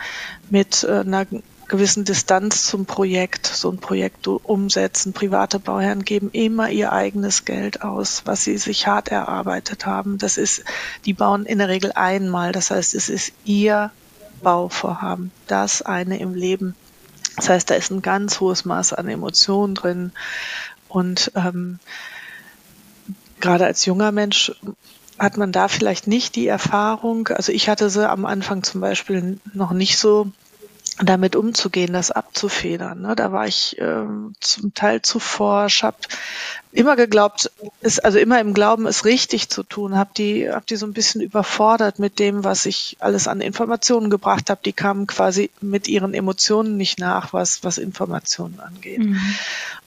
mit 0.51 0.83
äh, 0.83 1.03
einer 1.03 1.25
gewissen 1.73 2.05
Distanz 2.05 2.67
zum 2.67 2.85
Projekt, 2.85 3.47
so 3.47 3.71
ein 3.71 3.79
Projekt 3.79 4.29
umsetzen. 4.29 5.15
Private 5.15 5.59
Bauherren 5.59 6.05
geben 6.05 6.29
immer 6.31 6.69
ihr 6.69 6.93
eigenes 6.93 7.47
Geld 7.47 7.81
aus, 7.81 8.25
was 8.27 8.45
sie 8.45 8.59
sich 8.59 8.87
hart 8.87 9.09
erarbeitet 9.09 9.87
haben. 9.87 10.19
Das 10.19 10.37
ist, 10.37 10.65
die 11.07 11.15
bauen 11.15 11.47
in 11.47 11.57
der 11.57 11.71
Regel 11.71 11.91
einmal. 11.95 12.53
Das 12.53 12.71
heißt, 12.71 12.95
es 12.95 13.09
ist 13.09 13.33
ihr 13.47 13.91
Bauvorhaben, 14.43 15.33
das 15.47 15.81
eine 15.81 16.19
im 16.19 16.35
Leben. 16.35 16.75
Das 17.37 17.49
heißt, 17.49 17.71
da 17.71 17.75
ist 17.75 17.91
ein 17.91 18.03
ganz 18.03 18.39
hohes 18.41 18.67
Maß 18.67 18.93
an 18.93 19.09
Emotionen 19.09 19.75
drin. 19.75 20.13
Und 20.89 21.33
ähm, 21.37 21.79
gerade 23.41 23.65
als 23.65 23.87
junger 23.87 24.13
Mensch 24.13 24.53
hat 25.19 25.39
man 25.39 25.53
da 25.53 25.69
vielleicht 25.69 26.07
nicht 26.07 26.37
die 26.37 26.49
Erfahrung. 26.49 27.29
Also 27.29 27.51
ich 27.51 27.71
hatte 27.71 27.89
sie 27.89 28.07
am 28.07 28.27
Anfang 28.27 28.63
zum 28.63 28.83
Beispiel 28.83 29.41
noch 29.55 29.71
nicht 29.71 29.97
so 29.97 30.31
damit 31.01 31.37
umzugehen, 31.37 31.93
das 31.93 32.11
abzufedern. 32.11 33.01
Ne? 33.01 33.17
Da 33.17 33.33
war 33.33 33.47
ich 33.47 33.77
ähm, 33.79 34.35
zum 34.41 34.75
Teil 34.75 35.03
zu 35.03 35.19
forsch, 35.19 35.83
habe 35.83 35.97
immer 36.73 36.97
geglaubt, 36.97 37.51
ist 37.81 38.05
also 38.05 38.19
immer 38.19 38.41
im 38.41 38.55
Glauben, 38.55 38.87
es 38.87 39.05
richtig 39.05 39.49
zu 39.49 39.63
tun, 39.63 39.97
habe 39.97 40.11
die, 40.17 40.51
hab 40.51 40.67
die 40.67 40.77
so 40.77 40.87
ein 40.87 40.93
bisschen 40.93 41.21
überfordert 41.21 41.99
mit 41.99 42.19
dem, 42.19 42.45
was 42.45 42.67
ich 42.67 42.97
alles 43.01 43.29
an 43.29 43.41
Informationen 43.41 44.11
gebracht 44.11 44.51
habe. 44.51 44.61
Die 44.65 44.73
kamen 44.73 45.07
quasi 45.07 45.51
mit 45.61 45.89
ihren 45.89 46.15
Emotionen 46.15 46.77
nicht 46.77 46.99
nach, 46.99 47.33
was 47.33 47.65
was 47.65 47.79
Informationen 47.79 48.61
angeht. 48.61 49.01
Mhm. 49.01 49.21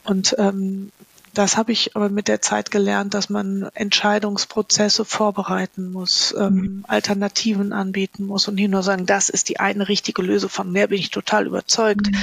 Und 0.03 0.35
ähm, 0.37 0.91
das 1.37 1.57
habe 1.57 1.71
ich 1.71 1.95
aber 1.95 2.09
mit 2.09 2.27
der 2.27 2.41
Zeit 2.41 2.71
gelernt, 2.71 3.13
dass 3.13 3.29
man 3.29 3.69
Entscheidungsprozesse 3.73 5.05
vorbereiten 5.05 5.91
muss, 5.91 6.33
ähm, 6.37 6.53
mhm. 6.53 6.85
Alternativen 6.87 7.73
anbieten 7.73 8.25
muss 8.25 8.47
und 8.47 8.55
nicht 8.55 8.69
nur 8.69 8.83
sagen, 8.83 9.05
das 9.05 9.29
ist 9.29 9.49
die 9.49 9.59
eine 9.59 9.87
richtige 9.87 10.21
Lösung, 10.21 10.49
von 10.49 10.73
der 10.73 10.87
bin 10.87 10.99
ich 10.99 11.11
total 11.11 11.45
überzeugt. 11.47 12.11
Mhm. 12.11 12.17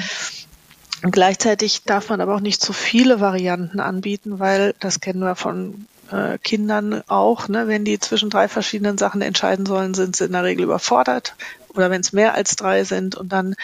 Und 1.05 1.11
gleichzeitig 1.11 1.83
darf 1.85 2.09
man 2.11 2.21
aber 2.21 2.37
auch 2.37 2.41
nicht 2.41 2.63
zu 2.63 2.73
viele 2.73 3.21
Varianten 3.21 3.81
anbieten, 3.81 4.39
weil 4.39 4.75
das 4.79 5.01
kennen 5.01 5.21
wir 5.21 5.35
von 5.35 5.87
äh, 6.11 6.39
Kindern 6.39 7.03
auch, 7.09 7.49
ne? 7.49 7.67
wenn 7.67 7.85
die 7.85 7.99
zwischen 7.99 8.31
drei 8.31 8.49
verschiedenen 8.49 8.99
Sachen 8.99 9.21
entscheiden 9.21 9.67
sollen, 9.67 9.95
sind 9.95 10.15
sie 10.15 10.25
in 10.25 10.33
der 10.33 10.45
Regel 10.45 10.65
überfordert 10.65 11.35
oder 11.71 11.91
wenn 11.91 12.01
es 12.01 12.13
mehr 12.13 12.35
als 12.35 12.57
drei 12.57 12.85
sind 12.85 13.17
und 13.17 13.33
dann 13.33 13.57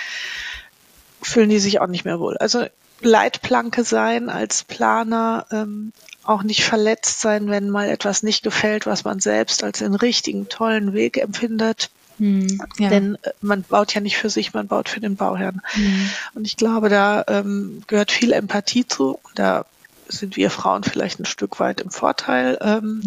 fühlen 1.23 1.50
die 1.50 1.59
sich 1.59 1.81
auch 1.81 1.87
nicht 1.87 2.05
mehr 2.05 2.19
wohl. 2.19 2.37
Also 2.38 2.67
Leitplanke 3.00 3.85
sein 3.85 4.28
als 4.28 4.64
Planer, 4.64 5.47
ähm, 5.50 5.93
auch 6.25 6.43
nicht 6.43 6.64
verletzt 6.64 7.21
sein, 7.21 7.49
wenn 7.49 7.71
mal 7.71 7.88
etwas 7.88 8.23
nicht 8.23 8.43
gefällt, 8.43 8.87
was 8.87 9.05
man 9.05 9.21
selbst 9.21 9.64
als 9.64 9.78
den 9.78 9.95
richtigen, 9.95 10.49
tollen 10.49 10.93
Weg 10.93 11.17
empfindet. 11.17 11.90
Hm, 12.19 12.61
ja. 12.78 12.88
Denn 12.90 13.17
äh, 13.23 13.31
man 13.40 13.62
baut 13.62 13.95
ja 13.95 14.00
nicht 14.00 14.19
für 14.19 14.31
sich, 14.31 14.52
man 14.52 14.67
baut 14.67 14.88
für 14.88 15.00
den 15.00 15.17
Bauherrn. 15.17 15.62
Hm. 15.73 16.11
Und 16.35 16.47
ich 16.47 16.57
glaube, 16.57 16.88
da 16.88 17.25
ähm, 17.28 17.83
gehört 17.87 18.11
viel 18.12 18.33
Empathie 18.33 18.87
zu. 18.87 19.21
Da 19.35 19.64
sind 20.09 20.37
wir 20.37 20.50
Frauen 20.50 20.85
vielleicht 20.85 21.21
ein 21.21 21.26
Stück 21.26 21.61
weit 21.61 21.81
im 21.81 21.90
Vorteil, 21.90 22.59
ähm, 22.61 23.02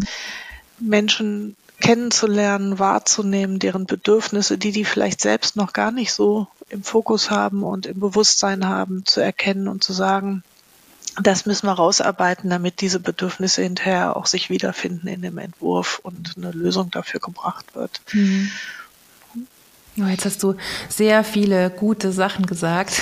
Menschen 0.79 1.55
kennenzulernen, 1.79 2.79
wahrzunehmen, 2.79 3.59
deren 3.59 3.85
Bedürfnisse, 3.85 4.57
die 4.57 4.71
die 4.71 4.85
vielleicht 4.85 5.19
selbst 5.19 5.55
noch 5.55 5.73
gar 5.73 5.91
nicht 5.91 6.13
so 6.13 6.47
im 6.71 6.83
Fokus 6.83 7.29
haben 7.29 7.63
und 7.63 7.85
im 7.85 7.99
Bewusstsein 7.99 8.67
haben, 8.67 9.05
zu 9.05 9.21
erkennen 9.21 9.67
und 9.67 9.83
zu 9.83 9.93
sagen, 9.93 10.43
das 11.21 11.45
müssen 11.45 11.67
wir 11.67 11.73
rausarbeiten, 11.73 12.49
damit 12.49 12.79
diese 12.79 12.99
Bedürfnisse 12.99 13.61
hinterher 13.63 14.15
auch 14.15 14.25
sich 14.25 14.49
wiederfinden 14.49 15.07
in 15.07 15.21
dem 15.21 15.37
Entwurf 15.37 15.99
und 16.03 16.35
eine 16.37 16.51
Lösung 16.51 16.89
dafür 16.89 17.19
gebracht 17.19 17.75
wird. 17.75 18.01
Mhm. 18.13 18.49
Jetzt 19.97 20.23
hast 20.23 20.41
du 20.41 20.55
sehr 20.87 21.25
viele 21.25 21.69
gute 21.69 22.13
Sachen 22.13 22.45
gesagt. 22.45 23.01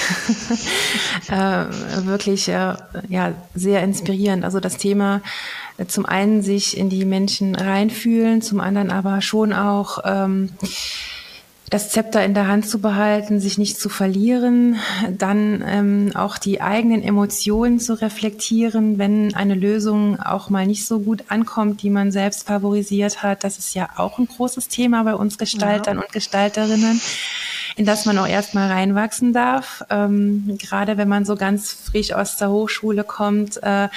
äh, 1.29 1.65
wirklich 2.05 2.47
äh, 2.47 2.73
ja, 3.09 3.33
sehr 3.53 3.83
inspirierend. 3.83 4.43
Also 4.43 4.59
das 4.59 4.77
Thema 4.77 5.21
äh, 5.77 5.85
zum 5.85 6.07
einen 6.07 6.41
sich 6.41 6.75
in 6.75 6.89
die 6.89 7.05
Menschen 7.05 7.53
reinfühlen, 7.53 8.41
zum 8.41 8.59
anderen 8.59 8.89
aber 8.89 9.21
schon 9.21 9.53
auch 9.53 9.99
ähm, 10.03 10.49
das 11.69 11.89
Zepter 11.91 12.23
in 12.23 12.33
der 12.33 12.47
Hand 12.47 12.67
zu 12.67 12.79
behalten, 12.79 13.39
sich 13.39 13.59
nicht 13.59 13.79
zu 13.79 13.89
verlieren, 13.89 14.77
dann 15.09 15.63
ähm, 15.65 16.11
auch 16.15 16.39
die 16.39 16.61
eigenen 16.61 17.03
Emotionen 17.03 17.79
zu 17.79 17.93
reflektieren, 18.01 18.97
wenn 18.97 19.35
eine 19.35 19.53
Lösung 19.53 20.19
auch 20.19 20.49
mal 20.49 20.65
nicht 20.65 20.85
so 20.85 20.99
gut 20.99 21.25
ankommt, 21.27 21.83
die 21.83 21.91
man 21.91 22.11
selbst 22.11 22.47
favorisiert 22.47 23.21
hat. 23.21 23.43
Das 23.43 23.59
ist 23.59 23.75
ja 23.75 23.89
auch 23.97 24.17
ein 24.17 24.27
großes 24.27 24.67
Thema 24.67 25.03
bei 25.03 25.13
uns 25.13 25.37
Gestaltern 25.37 25.97
ja. 25.97 26.03
und 26.03 26.11
Gestalterinnen. 26.11 26.99
in 27.75 27.85
das 27.85 28.05
man 28.05 28.17
auch 28.17 28.27
erstmal 28.27 28.71
reinwachsen 28.71 29.31
darf. 29.31 29.85
Ähm, 29.91 30.57
gerade 30.59 30.97
wenn 30.97 31.07
man 31.07 31.23
so 31.23 31.35
ganz 31.35 31.71
frisch 31.71 32.13
aus 32.13 32.37
der 32.37 32.49
Hochschule 32.49 33.03
kommt 33.03 33.61
äh, 33.61 33.89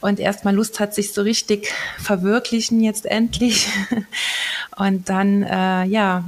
und 0.00 0.20
erstmal 0.20 0.54
Lust 0.54 0.78
hat, 0.78 0.94
sich 0.94 1.14
so 1.14 1.22
richtig 1.22 1.72
verwirklichen 1.98 2.80
jetzt 2.80 3.06
endlich. 3.06 3.68
und 4.76 5.08
dann, 5.08 5.42
äh, 5.42 5.84
ja, 5.84 6.24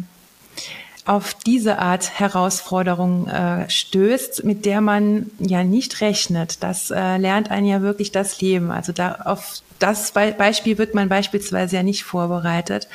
auf 1.07 1.35
diese 1.35 1.79
Art 1.79 2.19
Herausforderung 2.19 3.27
äh, 3.27 3.69
stößt, 3.69 4.45
mit 4.45 4.65
der 4.65 4.81
man 4.81 5.31
ja 5.39 5.65
nicht 5.65 6.01
rechnet. 6.01 6.63
Das 6.63 6.91
äh, 6.91 7.17
lernt 7.17 7.51
einen 7.51 7.67
ja 7.67 7.83
wirklich 7.83 8.13
das 8.13 8.41
Leben. 8.41 8.71
Also 8.71 8.93
da 8.93 9.13
auf 9.25 9.63
das 9.81 10.13
Be 10.13 10.35
Beispiel 10.37 10.79
wird 10.79 10.95
man 10.95 11.09
beispielsweise 11.09 11.77
ja 11.77 11.83
nicht 11.83 12.05
vorbereitet. 12.05 12.87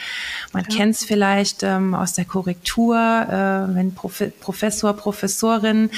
Man 0.54 0.66
ja. 0.70 0.78
kennt 0.78 0.96
es 0.96 1.04
vielleicht 1.04 1.64
ähm, 1.64 1.94
aus 1.94 2.14
der 2.14 2.26
Korrektur, 2.26 2.96
äh, 2.96 3.76
wenn 3.76 3.94
Prof 3.94 4.24
Professor, 4.40 4.94
Professorin 4.94 5.90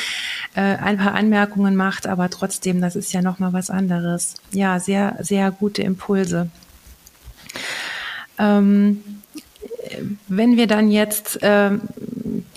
äh, 0.55 0.61
ein 0.61 0.97
paar 0.97 1.13
Anmerkungen 1.13 1.75
macht, 1.75 2.07
aber 2.07 2.29
trotzdem, 2.29 2.81
das 2.81 2.95
ist 2.95 3.13
ja 3.13 3.21
noch 3.21 3.39
mal 3.39 3.53
was 3.53 3.69
anderes. 3.69 4.35
Ja, 4.51 4.79
sehr, 4.79 5.17
sehr 5.19 5.51
gute 5.51 5.81
Impulse. 5.81 6.49
Ähm, 8.39 9.03
wenn 10.27 10.57
wir 10.57 10.67
dann 10.67 10.89
jetzt 10.89 11.41
äh, 11.43 11.71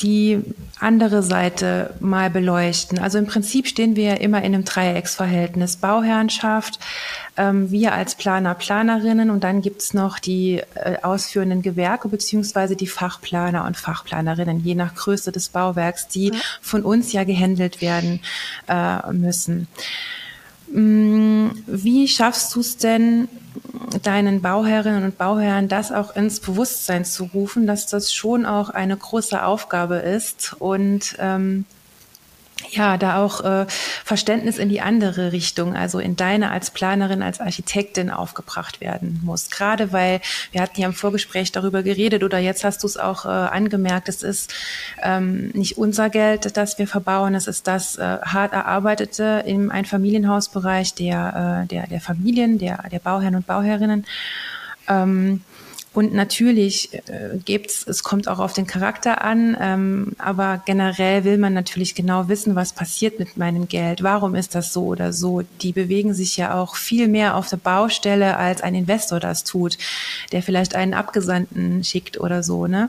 die 0.03 0.43
andere 0.81 1.23
Seite 1.23 1.95
mal 2.01 2.31
beleuchten. 2.31 2.99
Also 2.99 3.19
im 3.19 3.27
Prinzip 3.27 3.67
stehen 3.67 3.97
wir 3.97 4.05
ja 4.05 4.15
immer 4.15 4.39
in 4.39 4.55
einem 4.55 4.65
Dreiecksverhältnis. 4.65 5.77
Bauherrenschaft, 5.77 6.79
ähm, 7.37 7.71
wir 7.71 7.93
als 7.93 8.15
Planer, 8.15 8.55
Planerinnen 8.55 9.31
und 9.31 9.45
dann 9.45 9.61
gibt's 9.61 9.93
noch 9.93 10.19
die 10.19 10.63
äh, 10.75 10.97
ausführenden 11.03 11.63
Gewerke 11.63 12.09
beziehungsweise 12.09 12.77
die 12.77 12.87
Fachplaner 12.87 13.67
und 13.67 13.77
Fachplanerinnen, 13.77 14.61
je 14.65 14.75
nach 14.75 14.95
Größe 14.95 15.33
des 15.33 15.51
Bauwerks, 15.51 16.09
die 16.09 16.29
ja. 16.29 16.41
von 16.63 16.83
uns 16.83 17.13
ja 17.13 17.25
gehandelt 17.25 17.83
werden 17.83 18.21
äh, 18.67 19.13
müssen. 19.13 19.69
Mm, 20.73 21.49
wie 21.67 22.09
schaffst 22.09 22.55
du 22.55 22.61
es 22.61 22.79
denn, 22.79 23.29
deinen 24.03 24.41
Bauherrinnen 24.41 25.05
und 25.05 25.19
Bauherren 25.19 25.69
das 25.69 25.93
auch 25.93 26.17
ins 26.17 26.41
Bewusstsein 26.41 27.05
zu 27.05 27.25
rufen, 27.25 27.67
dass 27.67 27.87
das 27.87 28.13
schon 28.13 28.47
auch 28.47 28.71
eine 28.71 28.97
große 28.97 29.43
Aufgabe 29.43 29.97
ist. 29.97 30.57
Und 30.59 31.17
ähm, 31.19 31.65
ja, 32.71 32.97
da 32.97 33.25
auch 33.25 33.41
äh, 33.43 33.67
Verständnis 34.05 34.59
in 34.59 34.69
die 34.69 34.81
andere 34.81 35.33
Richtung, 35.33 35.77
also 35.77 35.99
in 35.99 36.17
deine 36.17 36.51
als 36.51 36.71
Planerin, 36.71 37.23
als 37.23 37.41
Architektin 37.41 38.11
aufgebracht 38.11 38.81
werden 38.81 39.21
muss. 39.25 39.51
Gerade 39.51 39.93
weil 39.93 40.21
wir 40.53 40.61
hatten 40.61 40.81
ja 40.81 40.87
im 40.87 40.95
Vorgespräch 40.95 41.53
darüber 41.53 41.83
geredet 41.83 42.23
oder 42.23 42.39
jetzt 42.39 42.65
hast 42.65 42.83
du 42.83 42.87
es 42.87 42.97
auch 42.97 43.25
äh, 43.25 43.29
angemerkt, 43.29 44.09
es 44.09 44.23
ist 44.23 44.53
ähm, 45.03 45.49
nicht 45.55 45.79
unser 45.79 46.11
Geld, 46.11 46.57
das 46.57 46.79
wir 46.79 46.87
verbauen, 46.87 47.35
es 47.35 47.47
ist 47.47 47.67
das 47.67 47.97
äh, 47.97 48.19
hart 48.23 48.53
erarbeitete 48.53 49.43
im 49.47 49.71
Einfamilienhausbereich 49.71 50.95
der, 50.95 51.65
äh, 51.65 51.67
der, 51.67 51.87
der 51.87 52.01
Familien, 52.01 52.59
der, 52.59 52.85
der 52.91 52.99
Bauherren 52.99 53.37
und 53.37 53.47
Bauherrinnen. 53.47 54.05
Ähm, 54.89 55.43
und 55.93 56.15
natürlich 56.15 56.95
äh, 56.95 57.37
gibt's, 57.45 57.85
es 57.85 58.05
kommt 58.05 58.29
auch 58.29 58.39
auf 58.39 58.53
den 58.53 58.67
Charakter 58.67 59.23
an, 59.23 59.57
ähm, 59.61 60.13
aber 60.19 60.63
generell 60.65 61.25
will 61.25 61.37
man 61.37 61.53
natürlich 61.53 61.97
genau 61.97 62.29
wissen, 62.29 62.55
was 62.55 62.73
passiert 62.73 63.19
mit 63.19 63.37
meinem 63.37 63.67
Geld. 63.67 64.05
Warum 64.05 64.37
ist 64.37 64.55
das 64.55 64.73
so 64.73 64.85
oder 64.85 65.13
so? 65.13 65.43
Die 65.63 65.73
bewegen 65.73 66.15
sich 66.15 66.37
ja 66.37 66.55
auch 66.55 66.77
viel 66.77 67.09
mehr 67.09 67.35
auf 67.35 67.49
der 67.49 67.57
Baustelle, 67.57 68.37
als 68.37 68.63
ein 68.63 68.77
Investor 68.77 69.19
das 69.19 69.43
tut, 69.43 69.79
der 70.31 70.45
vielleicht 70.45 70.77
einen 70.77 70.95
Abgesandten 70.95 71.83
schickt 71.83 72.21
oder 72.21 72.45
so. 72.45 72.69
Ne? 72.69 72.89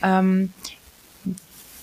Ähm, 0.00 0.52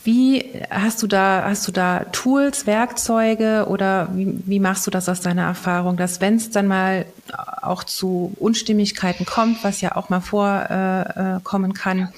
wie 0.10 0.44
hast 0.72 1.04
du 1.04 1.08
da, 1.08 1.44
hast 1.46 1.68
du 1.68 1.72
da 1.72 2.06
Tools, 2.12 2.66
Werkzeuge 2.66 3.68
oder 3.70 4.10
wie, 4.16 4.42
wie 4.44 4.60
machst 4.60 4.88
du 4.88 4.92
das 4.92 5.08
aus 5.08 5.22
deiner 5.22 5.44
Erfahrung, 5.44 5.98
dass 5.98 6.20
wenn 6.20 6.38
es 6.38 6.50
dann 6.50 6.66
mal 6.66 7.06
auch 7.62 7.84
zu 7.84 8.34
Unstimmigkeiten 8.40 9.28
kommt, 9.28 9.64
was 9.64 9.82
ja 9.82 9.96
auch 9.96 10.10
mal 10.10 10.22
vorkommen 10.22 11.72
äh, 11.72 11.76
kann, 11.76 12.10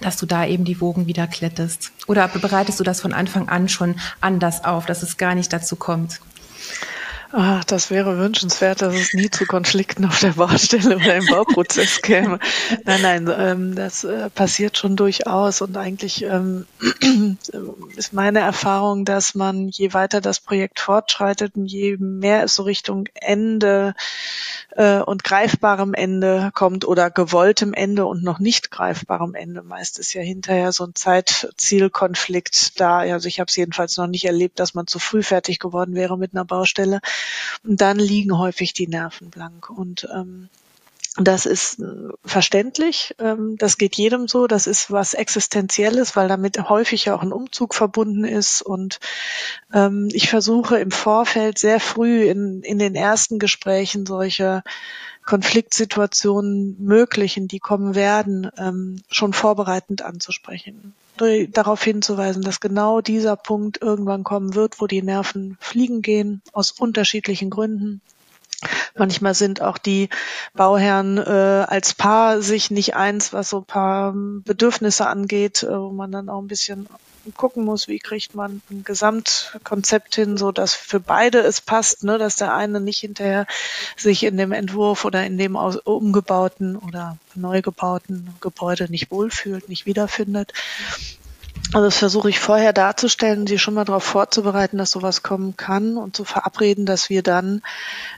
dass 0.00 0.16
du 0.16 0.26
da 0.26 0.46
eben 0.46 0.64
die 0.64 0.80
Wogen 0.80 1.08
wieder 1.08 1.26
klettest? 1.26 1.90
Oder 2.06 2.28
bereitest 2.28 2.78
du 2.78 2.84
das 2.84 3.00
von 3.00 3.12
Anfang 3.12 3.48
an 3.48 3.68
schon 3.68 3.96
anders 4.20 4.64
auf, 4.64 4.86
dass 4.86 5.02
es 5.02 5.16
gar 5.16 5.34
nicht 5.34 5.52
dazu 5.52 5.74
kommt? 5.74 6.20
Ach, 7.34 7.64
das 7.64 7.90
wäre 7.90 8.18
wünschenswert, 8.18 8.82
dass 8.82 8.94
es 8.94 9.14
nie 9.14 9.30
zu 9.30 9.46
Konflikten 9.46 10.04
auf 10.04 10.20
der 10.20 10.32
Baustelle 10.32 10.96
oder 10.96 11.16
im 11.16 11.26
Bauprozess 11.26 12.02
käme. 12.02 12.38
Nein, 12.84 13.00
nein, 13.00 13.34
ähm, 13.34 13.74
das 13.74 14.04
äh, 14.04 14.28
passiert 14.28 14.76
schon 14.76 14.96
durchaus 14.96 15.62
und 15.62 15.74
eigentlich 15.78 16.24
ähm, 16.24 16.66
ist 17.96 18.12
meine 18.12 18.40
Erfahrung, 18.40 19.06
dass 19.06 19.34
man 19.34 19.68
je 19.68 19.94
weiter 19.94 20.20
das 20.20 20.40
Projekt 20.40 20.78
fortschreitet 20.78 21.56
und 21.56 21.66
je 21.66 21.96
mehr 21.96 22.44
es 22.44 22.54
so 22.54 22.64
Richtung 22.64 23.08
Ende 23.14 23.94
äh, 24.76 24.98
und 24.98 25.24
greifbarem 25.24 25.94
Ende 25.94 26.50
kommt 26.54 26.84
oder 26.84 27.10
gewolltem 27.10 27.72
Ende 27.72 28.04
und 28.04 28.22
noch 28.22 28.40
nicht 28.40 28.70
greifbarem 28.70 29.34
Ende. 29.34 29.62
Meist 29.62 29.98
ist 29.98 30.12
ja 30.12 30.20
hinterher 30.20 30.72
so 30.72 30.84
ein 30.84 30.94
Zeitzielkonflikt 30.94 32.78
da. 32.78 32.98
Also 32.98 33.28
ich 33.28 33.40
habe 33.40 33.48
es 33.48 33.56
jedenfalls 33.56 33.96
noch 33.96 34.06
nicht 34.06 34.26
erlebt, 34.26 34.60
dass 34.60 34.74
man 34.74 34.86
zu 34.86 34.98
früh 34.98 35.22
fertig 35.22 35.58
geworden 35.58 35.94
wäre 35.94 36.18
mit 36.18 36.34
einer 36.34 36.44
Baustelle. 36.44 37.00
Und 37.64 37.80
dann 37.80 37.98
liegen 37.98 38.38
häufig 38.38 38.72
die 38.72 38.88
Nerven 38.88 39.30
blank. 39.30 39.70
Und 39.70 40.08
ähm, 40.14 40.48
das 41.16 41.44
ist 41.44 41.78
äh, 41.78 42.08
verständlich. 42.24 43.14
Ähm, 43.18 43.56
das 43.58 43.76
geht 43.76 43.96
jedem 43.96 44.28
so. 44.28 44.46
Das 44.46 44.66
ist 44.66 44.90
was 44.90 45.12
Existenzielles, 45.12 46.16
weil 46.16 46.28
damit 46.28 46.68
häufig 46.70 47.10
auch 47.10 47.22
ein 47.22 47.32
Umzug 47.32 47.74
verbunden 47.74 48.24
ist. 48.24 48.62
Und 48.62 48.98
ähm, 49.74 50.08
ich 50.12 50.30
versuche 50.30 50.78
im 50.78 50.90
Vorfeld 50.90 51.58
sehr 51.58 51.80
früh 51.80 52.24
in, 52.24 52.62
in 52.62 52.78
den 52.78 52.94
ersten 52.94 53.38
Gesprächen 53.38 54.06
solche 54.06 54.62
Konfliktsituationen 55.26 56.76
möglichen, 56.82 57.46
die 57.46 57.60
kommen 57.60 57.94
werden, 57.94 58.50
ähm, 58.56 59.02
schon 59.10 59.34
vorbereitend 59.34 60.02
anzusprechen. 60.02 60.94
Darauf 61.16 61.82
hinzuweisen, 61.82 62.42
dass 62.42 62.60
genau 62.60 63.00
dieser 63.00 63.36
Punkt 63.36 63.80
irgendwann 63.80 64.24
kommen 64.24 64.54
wird, 64.54 64.80
wo 64.80 64.86
die 64.86 65.02
Nerven 65.02 65.56
fliegen 65.60 66.02
gehen, 66.02 66.42
aus 66.52 66.72
unterschiedlichen 66.72 67.50
Gründen. 67.50 68.00
Manchmal 68.96 69.34
sind 69.34 69.60
auch 69.60 69.78
die 69.78 70.08
Bauherren 70.54 71.18
äh, 71.18 71.64
als 71.66 71.94
Paar 71.94 72.42
sich 72.42 72.70
nicht 72.70 72.94
eins, 72.94 73.32
was 73.32 73.50
so 73.50 73.58
ein 73.58 73.64
paar 73.64 74.12
Bedürfnisse 74.14 75.06
angeht, 75.06 75.62
äh, 75.62 75.78
wo 75.78 75.90
man 75.90 76.12
dann 76.12 76.28
auch 76.28 76.40
ein 76.40 76.46
bisschen 76.46 76.86
gucken 77.36 77.64
muss, 77.64 77.88
wie 77.88 77.98
kriegt 77.98 78.34
man 78.34 78.62
ein 78.70 78.84
Gesamtkonzept 78.84 80.14
hin, 80.14 80.36
so 80.36 80.52
dass 80.52 80.74
für 80.74 81.00
beide 81.00 81.38
es 81.38 81.60
passt, 81.60 82.04
ne, 82.04 82.18
dass 82.18 82.36
der 82.36 82.54
eine 82.54 82.80
nicht 82.80 83.00
hinterher 83.00 83.46
sich 83.96 84.24
in 84.24 84.36
dem 84.36 84.52
Entwurf 84.52 85.04
oder 85.04 85.24
in 85.24 85.38
dem 85.38 85.56
umgebauten 85.56 86.76
oder 86.76 87.18
neu 87.34 87.62
gebauten 87.62 88.34
Gebäude 88.40 88.90
nicht 88.90 89.10
wohlfühlt, 89.10 89.68
nicht 89.68 89.86
wiederfindet. 89.86 90.52
Also 91.74 91.86
das 91.86 91.96
versuche 91.96 92.28
ich 92.28 92.38
vorher 92.38 92.74
darzustellen, 92.74 93.46
sie 93.46 93.58
schon 93.58 93.72
mal 93.72 93.86
darauf 93.86 94.04
vorzubereiten, 94.04 94.76
dass 94.76 94.90
sowas 94.90 95.22
kommen 95.22 95.56
kann 95.56 95.96
und 95.96 96.14
zu 96.14 96.24
verabreden, 96.24 96.84
dass 96.84 97.08
wir 97.08 97.22
dann 97.22 97.62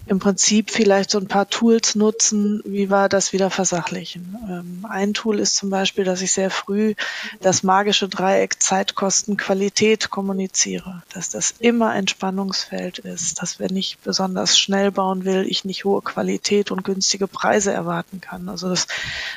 im 0.07 0.19
Prinzip 0.19 0.73
vielleicht 0.73 1.09
so 1.09 1.19
ein 1.19 1.29
paar 1.29 1.49
Tools 1.49 1.95
nutzen, 1.95 2.63
wie 2.65 2.91
wir 2.91 3.09
das 3.09 3.33
wieder 3.33 3.51
versachlichen. 3.51 4.37
Ähm, 4.49 4.87
ein 4.89 5.15
Tool 5.15 5.39
ist 5.39 5.55
zum 5.55 5.71
Beispiel, 5.71 6.03
dass 6.03 6.21
ich 6.21 6.33
sehr 6.33 6.51
früh 6.51 6.95
das 7.41 7.63
magische 7.63 8.09
Dreieck 8.09 8.61
Zeit, 8.61 8.97
Kosten, 8.97 9.37
Qualität 9.37 10.11
kommuniziere, 10.11 11.05
dass 11.13 11.29
das 11.29 11.55
immer 11.61 11.91
ein 11.91 12.09
Spannungsfeld 12.09 12.99
ist, 12.99 13.41
dass 13.41 13.61
wenn 13.61 13.77
ich 13.77 13.99
besonders 14.03 14.59
schnell 14.59 14.91
bauen 14.91 15.25
will, 15.25 15.47
ich 15.49 15.65
nicht 15.65 15.85
hohe 15.85 16.03
Qualität 16.03 16.73
und 16.73 16.83
günstige 16.83 17.29
Preise 17.29 17.73
erwarten 17.73 18.21
kann. 18.21 18.49
Also 18.49 18.69
dass, 18.69 18.89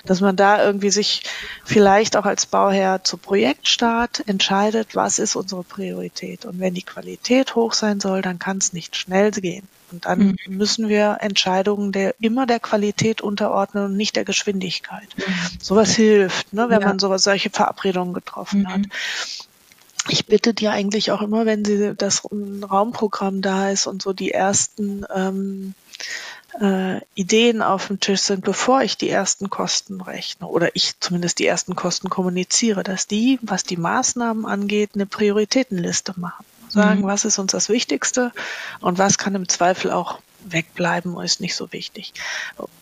dass 0.05 0.21
man 0.21 0.35
da 0.35 0.63
irgendwie 0.63 0.89
sich 0.89 1.21
vielleicht 1.63 2.17
auch 2.17 2.25
als 2.25 2.47
Bauherr 2.47 3.03
zu 3.03 3.17
Projektstart 3.17 4.06
Rat 4.07 4.23
entscheidet, 4.27 4.95
was 4.95 5.19
ist 5.19 5.35
unsere 5.35 5.63
Priorität. 5.63 6.45
Und 6.45 6.59
wenn 6.59 6.73
die 6.73 6.83
Qualität 6.83 7.55
hoch 7.55 7.73
sein 7.73 7.99
soll, 7.99 8.21
dann 8.21 8.39
kann 8.39 8.57
es 8.57 8.73
nicht 8.73 8.95
schnell 8.95 9.31
gehen. 9.31 9.67
Und 9.91 10.05
dann 10.05 10.19
mhm. 10.19 10.57
müssen 10.57 10.89
wir 10.89 11.17
Entscheidungen 11.21 11.91
der 11.91 12.15
immer 12.19 12.45
der 12.45 12.59
Qualität 12.59 13.21
unterordnen 13.21 13.85
und 13.85 13.97
nicht 13.97 14.15
der 14.15 14.25
Geschwindigkeit. 14.25 15.07
Mhm. 15.15 15.59
Sowas 15.61 15.95
hilft, 15.95 16.53
ne, 16.53 16.69
wenn 16.69 16.81
ja. 16.81 16.87
man 16.87 16.99
sowas, 16.99 17.23
solche 17.23 17.49
Verabredungen 17.49 18.13
getroffen 18.13 18.61
mhm. 18.61 18.67
hat. 18.67 18.81
Ich 20.09 20.25
bitte 20.25 20.53
dir 20.53 20.71
eigentlich 20.71 21.11
auch 21.11 21.21
immer, 21.21 21.45
wenn 21.45 21.65
sie 21.65 21.93
das 21.95 22.23
Raumprogramm 22.25 23.41
da 23.41 23.69
ist 23.69 23.87
und 23.87 24.01
so 24.01 24.13
die 24.13 24.31
ersten 24.31 25.05
ähm, 25.13 25.73
äh, 26.61 27.01
Ideen 27.15 27.61
auf 27.61 27.87
dem 27.87 27.99
Tisch 27.99 28.21
sind, 28.21 28.43
bevor 28.43 28.81
ich 28.81 28.97
die 28.97 29.09
ersten 29.09 29.49
Kosten 29.49 30.01
rechne 30.01 30.47
oder 30.47 30.75
ich 30.75 30.99
zumindest 30.99 31.39
die 31.39 31.45
ersten 31.45 31.75
Kosten 31.75 32.09
kommuniziere, 32.09 32.83
dass 32.83 33.07
die, 33.07 33.39
was 33.41 33.63
die 33.63 33.77
Maßnahmen 33.77 34.45
angeht, 34.45 34.91
eine 34.95 35.05
Prioritätenliste 35.05 36.13
machen. 36.17 36.45
Sagen, 36.69 37.01
mhm. 37.01 37.07
was 37.07 37.25
ist 37.25 37.39
uns 37.39 37.53
das 37.53 37.69
Wichtigste 37.69 38.31
und 38.81 38.97
was 38.97 39.17
kann 39.17 39.35
im 39.35 39.47
Zweifel 39.47 39.91
auch 39.91 40.19
wegbleiben, 40.51 41.19
ist 41.21 41.41
nicht 41.41 41.55
so 41.55 41.71
wichtig. 41.71 42.13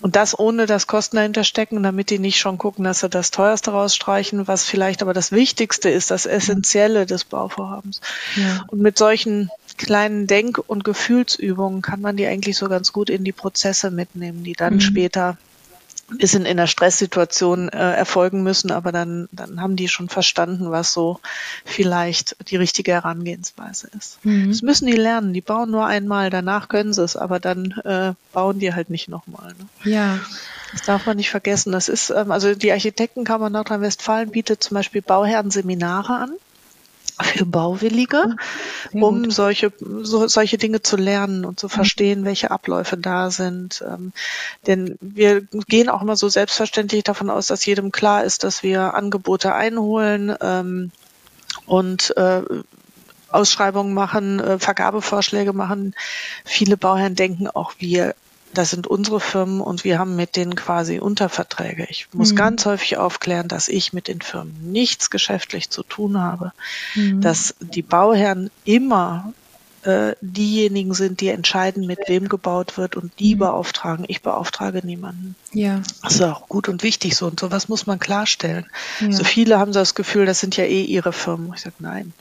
Und 0.01 0.15
das 0.15 0.37
ohne 0.37 0.65
das 0.65 0.87
Kosten 0.87 1.17
dahinter 1.17 1.43
stecken, 1.43 1.81
damit 1.83 2.09
die 2.09 2.19
nicht 2.19 2.39
schon 2.39 2.57
gucken, 2.57 2.83
dass 2.83 2.99
sie 2.99 3.09
das 3.09 3.31
teuerste 3.31 3.71
rausstreichen, 3.71 4.47
was 4.47 4.65
vielleicht 4.65 5.01
aber 5.01 5.13
das 5.13 5.31
Wichtigste 5.31 5.89
ist, 5.89 6.11
das 6.11 6.25
Essentielle 6.25 7.05
des 7.05 7.23
Bauvorhabens. 7.23 8.01
Ja. 8.35 8.65
Und 8.67 8.81
mit 8.81 8.97
solchen 8.97 9.49
kleinen 9.77 10.27
Denk- 10.27 10.57
und 10.57 10.83
Gefühlsübungen 10.83 11.81
kann 11.81 12.01
man 12.01 12.17
die 12.17 12.25
eigentlich 12.25 12.57
so 12.57 12.69
ganz 12.69 12.93
gut 12.93 13.09
in 13.09 13.23
die 13.23 13.31
Prozesse 13.31 13.91
mitnehmen, 13.91 14.43
die 14.43 14.53
dann 14.53 14.75
mhm. 14.75 14.81
später 14.81 15.37
bisschen 16.07 16.45
in 16.45 16.57
der 16.57 16.67
Stresssituation 16.67 17.69
äh, 17.69 17.93
erfolgen 17.93 18.43
müssen, 18.43 18.71
aber 18.71 18.91
dann, 18.91 19.27
dann 19.31 19.59
haben 19.59 19.75
die 19.75 19.87
schon 19.87 20.07
verstanden, 20.07 20.69
was 20.69 20.93
so 20.93 21.19
vielleicht 21.63 22.35
die 22.49 22.57
richtige 22.57 22.91
Herangehensweise 22.91 23.89
ist. 23.97 24.23
Mhm. 24.23 24.49
Das 24.49 24.61
müssen 24.61 24.85
die 24.85 24.93
lernen. 24.93 25.33
Die 25.33 25.41
bauen 25.41 25.71
nur 25.71 25.85
einmal, 25.85 26.29
danach 26.29 26.67
können 26.69 26.93
sie 26.93 27.03
es, 27.03 27.15
aber 27.15 27.39
dann 27.39 27.71
äh, 27.83 28.13
bauen 28.33 28.59
die 28.59 28.73
halt 28.73 28.89
nicht 28.89 29.09
nochmal. 29.09 29.55
Ne? 29.57 29.91
Ja. 29.91 30.19
Das 30.71 30.83
darf 30.83 31.05
man 31.05 31.17
nicht 31.17 31.31
vergessen. 31.31 31.71
Das 31.71 31.87
ist, 31.87 32.11
ähm, 32.11 32.31
also 32.31 32.53
die 32.53 32.71
Architektenkammer 32.71 33.49
Nordrhein-Westfalen 33.49 34.29
bietet 34.29 34.61
zum 34.61 34.75
Beispiel 34.75 35.01
Bauherrenseminare 35.01 36.13
an 36.13 36.31
für 37.21 37.45
Bauwillige, 37.45 38.35
um 38.91 39.31
solche, 39.31 39.71
so, 39.79 40.27
solche 40.27 40.57
Dinge 40.57 40.81
zu 40.81 40.97
lernen 40.97 41.45
und 41.45 41.59
zu 41.59 41.69
verstehen, 41.69 42.25
welche 42.25 42.51
Abläufe 42.51 42.97
da 42.97 43.31
sind. 43.31 43.83
Ähm, 43.87 44.11
denn 44.67 44.97
wir 44.99 45.41
gehen 45.41 45.89
auch 45.89 46.01
immer 46.01 46.15
so 46.15 46.27
selbstverständlich 46.27 47.03
davon 47.03 47.29
aus, 47.29 47.47
dass 47.47 47.65
jedem 47.65 47.91
klar 47.91 48.23
ist, 48.23 48.43
dass 48.43 48.63
wir 48.63 48.93
Angebote 48.93 49.53
einholen 49.53 50.35
ähm, 50.41 50.91
und 51.65 52.15
äh, 52.17 52.41
Ausschreibungen 53.29 53.93
machen, 53.93 54.39
äh, 54.39 54.59
Vergabevorschläge 54.59 55.53
machen. 55.53 55.95
Viele 56.43 56.77
Bauherren 56.77 57.15
denken 57.15 57.47
auch, 57.47 57.73
wir 57.79 58.15
das 58.57 58.71
sind 58.71 58.87
unsere 58.87 59.19
Firmen 59.19 59.61
und 59.61 59.83
wir 59.83 59.99
haben 59.99 60.15
mit 60.15 60.35
denen 60.35 60.55
quasi 60.55 60.99
Unterverträge. 60.99 61.87
Ich 61.89 62.07
muss 62.13 62.31
mhm. 62.31 62.37
ganz 62.37 62.65
häufig 62.65 62.97
aufklären, 62.97 63.47
dass 63.47 63.67
ich 63.67 63.93
mit 63.93 64.07
den 64.07 64.21
Firmen 64.21 64.71
nichts 64.71 65.09
geschäftlich 65.09 65.69
zu 65.69 65.83
tun 65.83 66.19
habe, 66.19 66.51
mhm. 66.95 67.21
dass 67.21 67.55
die 67.59 67.81
Bauherren 67.81 68.49
immer 68.63 69.33
äh, 69.83 70.15
diejenigen 70.21 70.93
sind, 70.93 71.21
die 71.21 71.29
entscheiden, 71.29 71.85
mit 71.85 71.99
wem 72.07 72.27
gebaut 72.27 72.77
wird 72.77 72.95
und 72.95 73.11
die 73.19 73.35
mhm. 73.35 73.39
beauftragen. 73.39 74.05
Ich 74.07 74.21
beauftrage 74.21 74.85
niemanden. 74.85 75.35
Ja. 75.53 75.81
Das 76.01 76.15
ist 76.15 76.21
auch 76.21 76.47
gut 76.49 76.67
und 76.69 76.81
wichtig 76.81 77.15
so 77.15 77.27
und 77.27 77.39
sowas 77.39 77.69
muss 77.69 77.85
man 77.85 77.99
klarstellen. 77.99 78.65
Ja. 78.99 79.11
So 79.11 79.23
viele 79.23 79.59
haben 79.59 79.73
so 79.73 79.79
das 79.79 79.93
Gefühl, 79.93 80.25
das 80.25 80.39
sind 80.39 80.57
ja 80.57 80.63
eh 80.63 80.83
ihre 80.83 81.13
Firmen. 81.13 81.51
Ich 81.53 81.61
sage, 81.61 81.75
nein. 81.79 82.13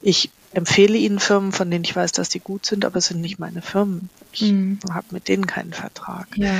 Ich 0.00 0.30
empfehle 0.54 0.96
Ihnen 0.96 1.18
Firmen, 1.18 1.52
von 1.52 1.70
denen 1.70 1.84
ich 1.84 1.94
weiß, 1.94 2.12
dass 2.12 2.28
die 2.28 2.40
gut 2.40 2.66
sind, 2.66 2.84
aber 2.84 2.96
es 2.96 3.06
sind 3.06 3.20
nicht 3.20 3.38
meine 3.38 3.62
Firmen. 3.62 4.08
Ich 4.32 4.42
mhm. 4.42 4.78
habe 4.90 5.06
mit 5.10 5.28
denen 5.28 5.46
keinen 5.46 5.72
Vertrag. 5.72 6.28
Ja. 6.36 6.52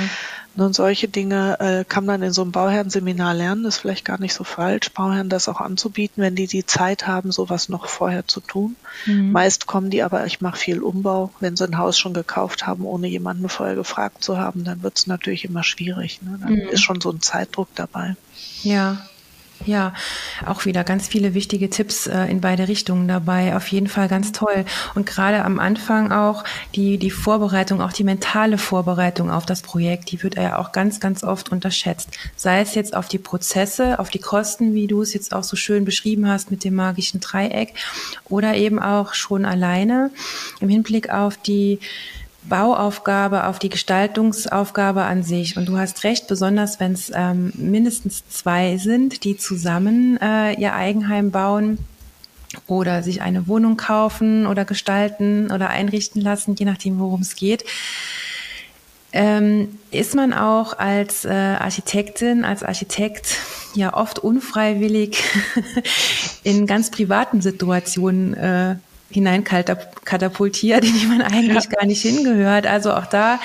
Und 0.57 0.73
solche 0.73 1.07
Dinge 1.07 1.59
äh, 1.59 1.83
kann 1.83 2.05
man 2.05 2.21
in 2.21 2.31
so 2.31 2.41
einem 2.41 2.51
Bauherrenseminar 2.51 3.33
lernen. 3.33 3.65
Ist 3.65 3.79
vielleicht 3.79 4.05
gar 4.05 4.19
nicht 4.19 4.33
so 4.33 4.43
falsch, 4.43 4.89
Bauherren 4.91 5.27
das 5.27 5.49
auch 5.49 5.59
anzubieten, 5.59 6.23
wenn 6.23 6.35
die 6.35 6.47
die 6.47 6.65
Zeit 6.65 7.07
haben, 7.07 7.31
sowas 7.31 7.67
noch 7.67 7.87
vorher 7.87 8.25
zu 8.27 8.39
tun. 8.39 8.75
Mhm. 9.05 9.31
Meist 9.31 9.65
kommen 9.65 9.89
die 9.89 10.03
aber, 10.03 10.25
ich 10.25 10.39
mache 10.39 10.57
viel 10.57 10.81
Umbau. 10.81 11.31
Wenn 11.41 11.57
sie 11.57 11.65
ein 11.65 11.77
Haus 11.77 11.97
schon 11.97 12.13
gekauft 12.13 12.65
haben, 12.65 12.85
ohne 12.85 13.07
jemanden 13.07 13.49
vorher 13.49 13.75
gefragt 13.75 14.23
zu 14.23 14.37
haben, 14.37 14.63
dann 14.63 14.81
wird 14.81 14.97
es 14.97 15.07
natürlich 15.07 15.43
immer 15.43 15.63
schwierig. 15.63 16.21
Ne? 16.21 16.39
Dann 16.41 16.53
mhm. 16.53 16.69
ist 16.69 16.81
schon 16.81 17.01
so 17.01 17.11
ein 17.11 17.21
Zeitdruck 17.21 17.67
dabei. 17.75 18.15
Ja, 18.63 19.05
ja, 19.65 19.93
auch 20.45 20.65
wieder 20.65 20.83
ganz 20.83 21.07
viele 21.07 21.33
wichtige 21.33 21.69
Tipps 21.69 22.07
äh, 22.07 22.25
in 22.25 22.41
beide 22.41 22.67
Richtungen 22.67 23.07
dabei. 23.07 23.55
Auf 23.55 23.67
jeden 23.67 23.87
Fall 23.87 24.07
ganz 24.07 24.31
toll. 24.31 24.65
Und 24.93 25.05
gerade 25.05 25.43
am 25.43 25.59
Anfang 25.59 26.11
auch 26.11 26.43
die, 26.75 26.97
die 26.97 27.11
Vorbereitung, 27.11 27.81
auch 27.81 27.93
die 27.93 28.03
mentale 28.03 28.57
Vorbereitung 28.57 29.31
auf 29.31 29.45
das 29.45 29.61
Projekt, 29.61 30.11
die 30.11 30.21
wird 30.23 30.35
ja 30.35 30.57
auch 30.57 30.71
ganz, 30.71 30.99
ganz 30.99 31.23
oft 31.23 31.51
unterschätzt. 31.51 32.09
Sei 32.35 32.61
es 32.61 32.75
jetzt 32.75 32.95
auf 32.95 33.07
die 33.07 33.19
Prozesse, 33.19 33.99
auf 33.99 34.09
die 34.09 34.19
Kosten, 34.19 34.73
wie 34.73 34.87
du 34.87 35.01
es 35.01 35.13
jetzt 35.13 35.33
auch 35.33 35.43
so 35.43 35.55
schön 35.55 35.85
beschrieben 35.85 36.27
hast 36.27 36.51
mit 36.51 36.63
dem 36.63 36.75
magischen 36.75 37.19
Dreieck, 37.19 37.73
oder 38.29 38.55
eben 38.55 38.79
auch 38.79 39.13
schon 39.13 39.45
alleine 39.45 40.11
im 40.59 40.69
Hinblick 40.69 41.09
auf 41.09 41.37
die 41.37 41.79
Bauaufgabe 42.49 43.45
auf 43.45 43.59
die 43.59 43.69
Gestaltungsaufgabe 43.69 45.03
an 45.03 45.23
sich. 45.23 45.57
Und 45.57 45.67
du 45.67 45.77
hast 45.77 46.03
recht, 46.03 46.27
besonders 46.27 46.79
wenn 46.79 46.93
es 46.93 47.11
ähm, 47.13 47.51
mindestens 47.55 48.27
zwei 48.29 48.77
sind, 48.77 49.23
die 49.23 49.37
zusammen 49.37 50.17
äh, 50.21 50.53
ihr 50.53 50.73
Eigenheim 50.73 51.31
bauen 51.31 51.79
oder 52.67 53.03
sich 53.03 53.21
eine 53.21 53.47
Wohnung 53.47 53.77
kaufen 53.77 54.47
oder 54.47 54.65
gestalten 54.65 55.51
oder 55.51 55.69
einrichten 55.69 56.21
lassen, 56.21 56.55
je 56.57 56.65
nachdem, 56.65 56.99
worum 56.99 57.21
es 57.21 57.35
geht. 57.35 57.65
Ähm, 59.11 59.79
ist 59.91 60.13
man 60.13 60.33
auch 60.33 60.77
als 60.77 61.23
äh, 61.23 61.29
Architektin, 61.29 62.43
als 62.43 62.63
Architekt 62.63 63.37
ja 63.73 63.93
oft 63.93 64.19
unfreiwillig 64.19 65.23
in 66.43 66.67
ganz 66.67 66.91
privaten 66.91 67.41
Situationen 67.41 68.33
äh, 68.33 68.75
hineinkatapultiert, 69.09 70.83
in 70.83 70.97
die 70.99 71.05
man 71.05 71.21
eigentlich 71.21 71.65
ja. 71.65 71.69
gar 71.69 71.85
nicht 71.85 72.01
hingehört. 72.01 72.67
Also 72.67 72.93
auch 72.93 73.05
da, 73.05 73.39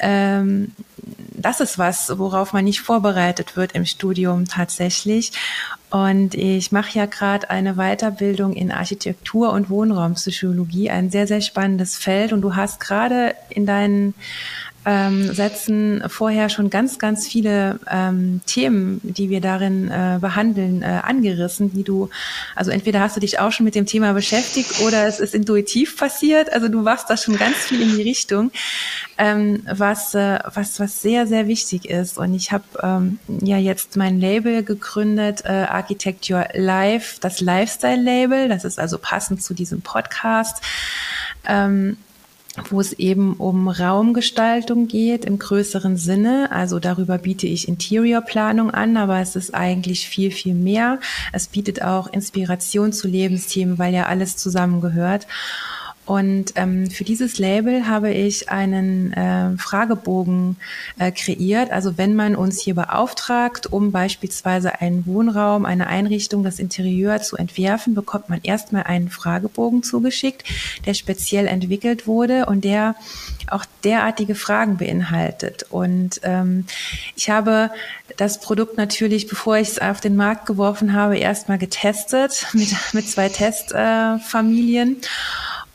ähm, 0.00 0.72
das 1.32 1.60
ist 1.60 1.78
was, 1.78 2.18
worauf 2.18 2.52
man 2.52 2.64
nicht 2.64 2.80
vorbereitet 2.80 3.56
wird 3.56 3.72
im 3.72 3.84
Studium 3.84 4.46
tatsächlich. 4.46 5.32
Und 5.90 6.34
ich 6.34 6.70
mache 6.70 6.98
ja 6.98 7.06
gerade 7.06 7.48
eine 7.48 7.74
Weiterbildung 7.74 8.52
in 8.52 8.70
Architektur 8.70 9.52
und 9.52 9.70
Wohnraumpsychologie, 9.70 10.90
ein 10.90 11.10
sehr, 11.10 11.26
sehr 11.26 11.40
spannendes 11.40 11.96
Feld. 11.96 12.32
Und 12.32 12.42
du 12.42 12.56
hast 12.56 12.80
gerade 12.80 13.34
in 13.48 13.64
deinen 13.64 14.14
ähm, 14.88 15.34
setzen 15.34 16.02
vorher 16.08 16.48
schon 16.48 16.70
ganz, 16.70 16.98
ganz 16.98 17.28
viele 17.28 17.78
ähm, 17.90 18.40
Themen, 18.46 19.00
die 19.02 19.28
wir 19.28 19.42
darin 19.42 19.88
äh, 19.90 20.16
behandeln, 20.18 20.80
äh, 20.80 21.00
angerissen, 21.02 21.70
die 21.74 21.84
du, 21.84 22.08
also 22.56 22.70
entweder 22.70 23.00
hast 23.00 23.14
du 23.14 23.20
dich 23.20 23.38
auch 23.38 23.52
schon 23.52 23.64
mit 23.64 23.74
dem 23.74 23.84
Thema 23.84 24.14
beschäftigt 24.14 24.80
oder 24.80 25.06
es 25.06 25.20
ist 25.20 25.34
intuitiv 25.34 25.98
passiert. 25.98 26.50
Also 26.54 26.68
du 26.68 26.86
warst 26.86 27.10
da 27.10 27.18
schon 27.18 27.36
ganz 27.36 27.56
viel 27.56 27.82
in 27.82 27.96
die 27.96 28.02
Richtung, 28.02 28.50
ähm, 29.18 29.62
was, 29.70 30.14
äh, 30.14 30.38
was, 30.54 30.80
was 30.80 31.02
sehr, 31.02 31.26
sehr 31.26 31.48
wichtig 31.48 31.90
ist. 31.90 32.16
Und 32.16 32.32
ich 32.32 32.50
habe 32.50 32.64
ähm, 32.82 33.18
ja 33.42 33.58
jetzt 33.58 33.98
mein 33.98 34.18
Label 34.18 34.62
gegründet, 34.62 35.42
äh, 35.44 35.66
Architecture 35.68 36.48
Life, 36.54 37.18
das 37.20 37.42
Lifestyle-Label. 37.42 38.48
Das 38.48 38.64
ist 38.64 38.78
also 38.78 38.96
passend 38.96 39.42
zu 39.42 39.52
diesem 39.52 39.82
Podcast. 39.82 40.62
Ähm, 41.46 41.98
wo 42.70 42.80
es 42.80 42.92
eben 42.92 43.34
um 43.34 43.68
Raumgestaltung 43.68 44.88
geht 44.88 45.24
im 45.24 45.38
größeren 45.38 45.96
Sinne. 45.96 46.50
Also 46.50 46.78
darüber 46.78 47.18
biete 47.18 47.46
ich 47.46 47.68
Interiorplanung 47.68 48.70
an, 48.70 48.96
aber 48.96 49.20
es 49.20 49.36
ist 49.36 49.54
eigentlich 49.54 50.08
viel, 50.08 50.30
viel 50.30 50.54
mehr. 50.54 51.00
Es 51.32 51.48
bietet 51.48 51.82
auch 51.82 52.12
Inspiration 52.12 52.92
zu 52.92 53.08
Lebensthemen, 53.08 53.78
weil 53.78 53.94
ja 53.94 54.06
alles 54.06 54.36
zusammengehört. 54.36 55.26
Und 56.08 56.54
ähm, 56.54 56.90
für 56.90 57.04
dieses 57.04 57.38
Label 57.38 57.86
habe 57.86 58.10
ich 58.10 58.48
einen 58.48 59.12
äh, 59.12 59.58
Fragebogen 59.58 60.56
äh, 60.98 61.12
kreiert. 61.12 61.70
Also 61.70 61.98
wenn 61.98 62.16
man 62.16 62.34
uns 62.34 62.62
hier 62.62 62.74
beauftragt, 62.74 63.70
um 63.70 63.92
beispielsweise 63.92 64.80
einen 64.80 65.04
Wohnraum, 65.04 65.66
eine 65.66 65.86
Einrichtung, 65.86 66.42
das 66.42 66.60
Interieur 66.60 67.20
zu 67.20 67.36
entwerfen, 67.36 67.94
bekommt 67.94 68.30
man 68.30 68.40
erstmal 68.42 68.84
einen 68.84 69.10
Fragebogen 69.10 69.82
zugeschickt, 69.82 70.44
der 70.86 70.94
speziell 70.94 71.46
entwickelt 71.46 72.06
wurde 72.06 72.46
und 72.46 72.64
der 72.64 72.94
auch 73.50 73.66
derartige 73.84 74.34
Fragen 74.34 74.78
beinhaltet. 74.78 75.66
Und 75.68 76.22
ähm, 76.22 76.64
ich 77.16 77.28
habe 77.28 77.70
das 78.16 78.40
Produkt 78.40 78.78
natürlich, 78.78 79.26
bevor 79.28 79.58
ich 79.58 79.68
es 79.68 79.78
auf 79.78 80.00
den 80.00 80.16
Markt 80.16 80.46
geworfen 80.46 80.94
habe, 80.94 81.18
erstmal 81.18 81.58
getestet 81.58 82.46
mit, 82.54 82.74
mit 82.94 83.10
zwei 83.10 83.28
Testfamilien. 83.28 84.96
Äh, 84.96 85.06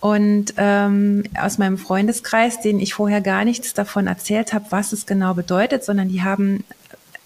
und 0.03 0.55
ähm, 0.57 1.23
aus 1.39 1.59
meinem 1.59 1.77
Freundeskreis, 1.77 2.59
denen 2.59 2.81
ich 2.81 2.93
vorher 2.93 3.21
gar 3.21 3.45
nichts 3.45 3.73
davon 3.73 4.07
erzählt 4.07 4.51
habe, 4.51 4.65
was 4.69 4.91
es 4.91 5.05
genau 5.05 5.33
bedeutet, 5.33 5.85
sondern 5.85 6.09
die 6.09 6.23
haben 6.23 6.65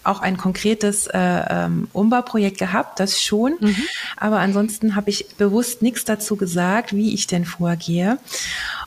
auch 0.04 0.20
ein 0.20 0.36
konkretes 0.36 1.08
äh, 1.08 1.18
ähm, 1.18 1.88
Umbauprojekt 1.92 2.56
gehabt, 2.56 3.00
das 3.00 3.20
schon. 3.20 3.56
Mhm. 3.58 3.76
Aber 4.16 4.38
ansonsten 4.38 4.94
habe 4.94 5.10
ich 5.10 5.26
bewusst 5.36 5.82
nichts 5.82 6.04
dazu 6.04 6.36
gesagt, 6.36 6.94
wie 6.94 7.14
ich 7.14 7.26
denn 7.26 7.44
vorgehe. 7.44 8.18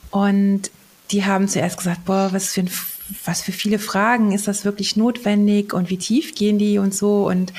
Und 0.09 0.71
die 1.11 1.25
haben 1.25 1.49
zuerst 1.49 1.75
gesagt, 1.75 2.05
boah, 2.05 2.29
was 2.31 2.53
für 2.53 2.61
ein 2.61 2.71
was 3.25 3.41
für 3.41 3.51
viele 3.51 3.77
Fragen 3.77 4.31
ist 4.31 4.47
das 4.47 4.63
wirklich 4.63 4.95
notwendig 4.95 5.73
und 5.73 5.89
wie 5.89 5.97
tief 5.97 6.33
gehen 6.33 6.57
die 6.57 6.77
und 6.77 6.95
so 6.95 7.27
und 7.27 7.51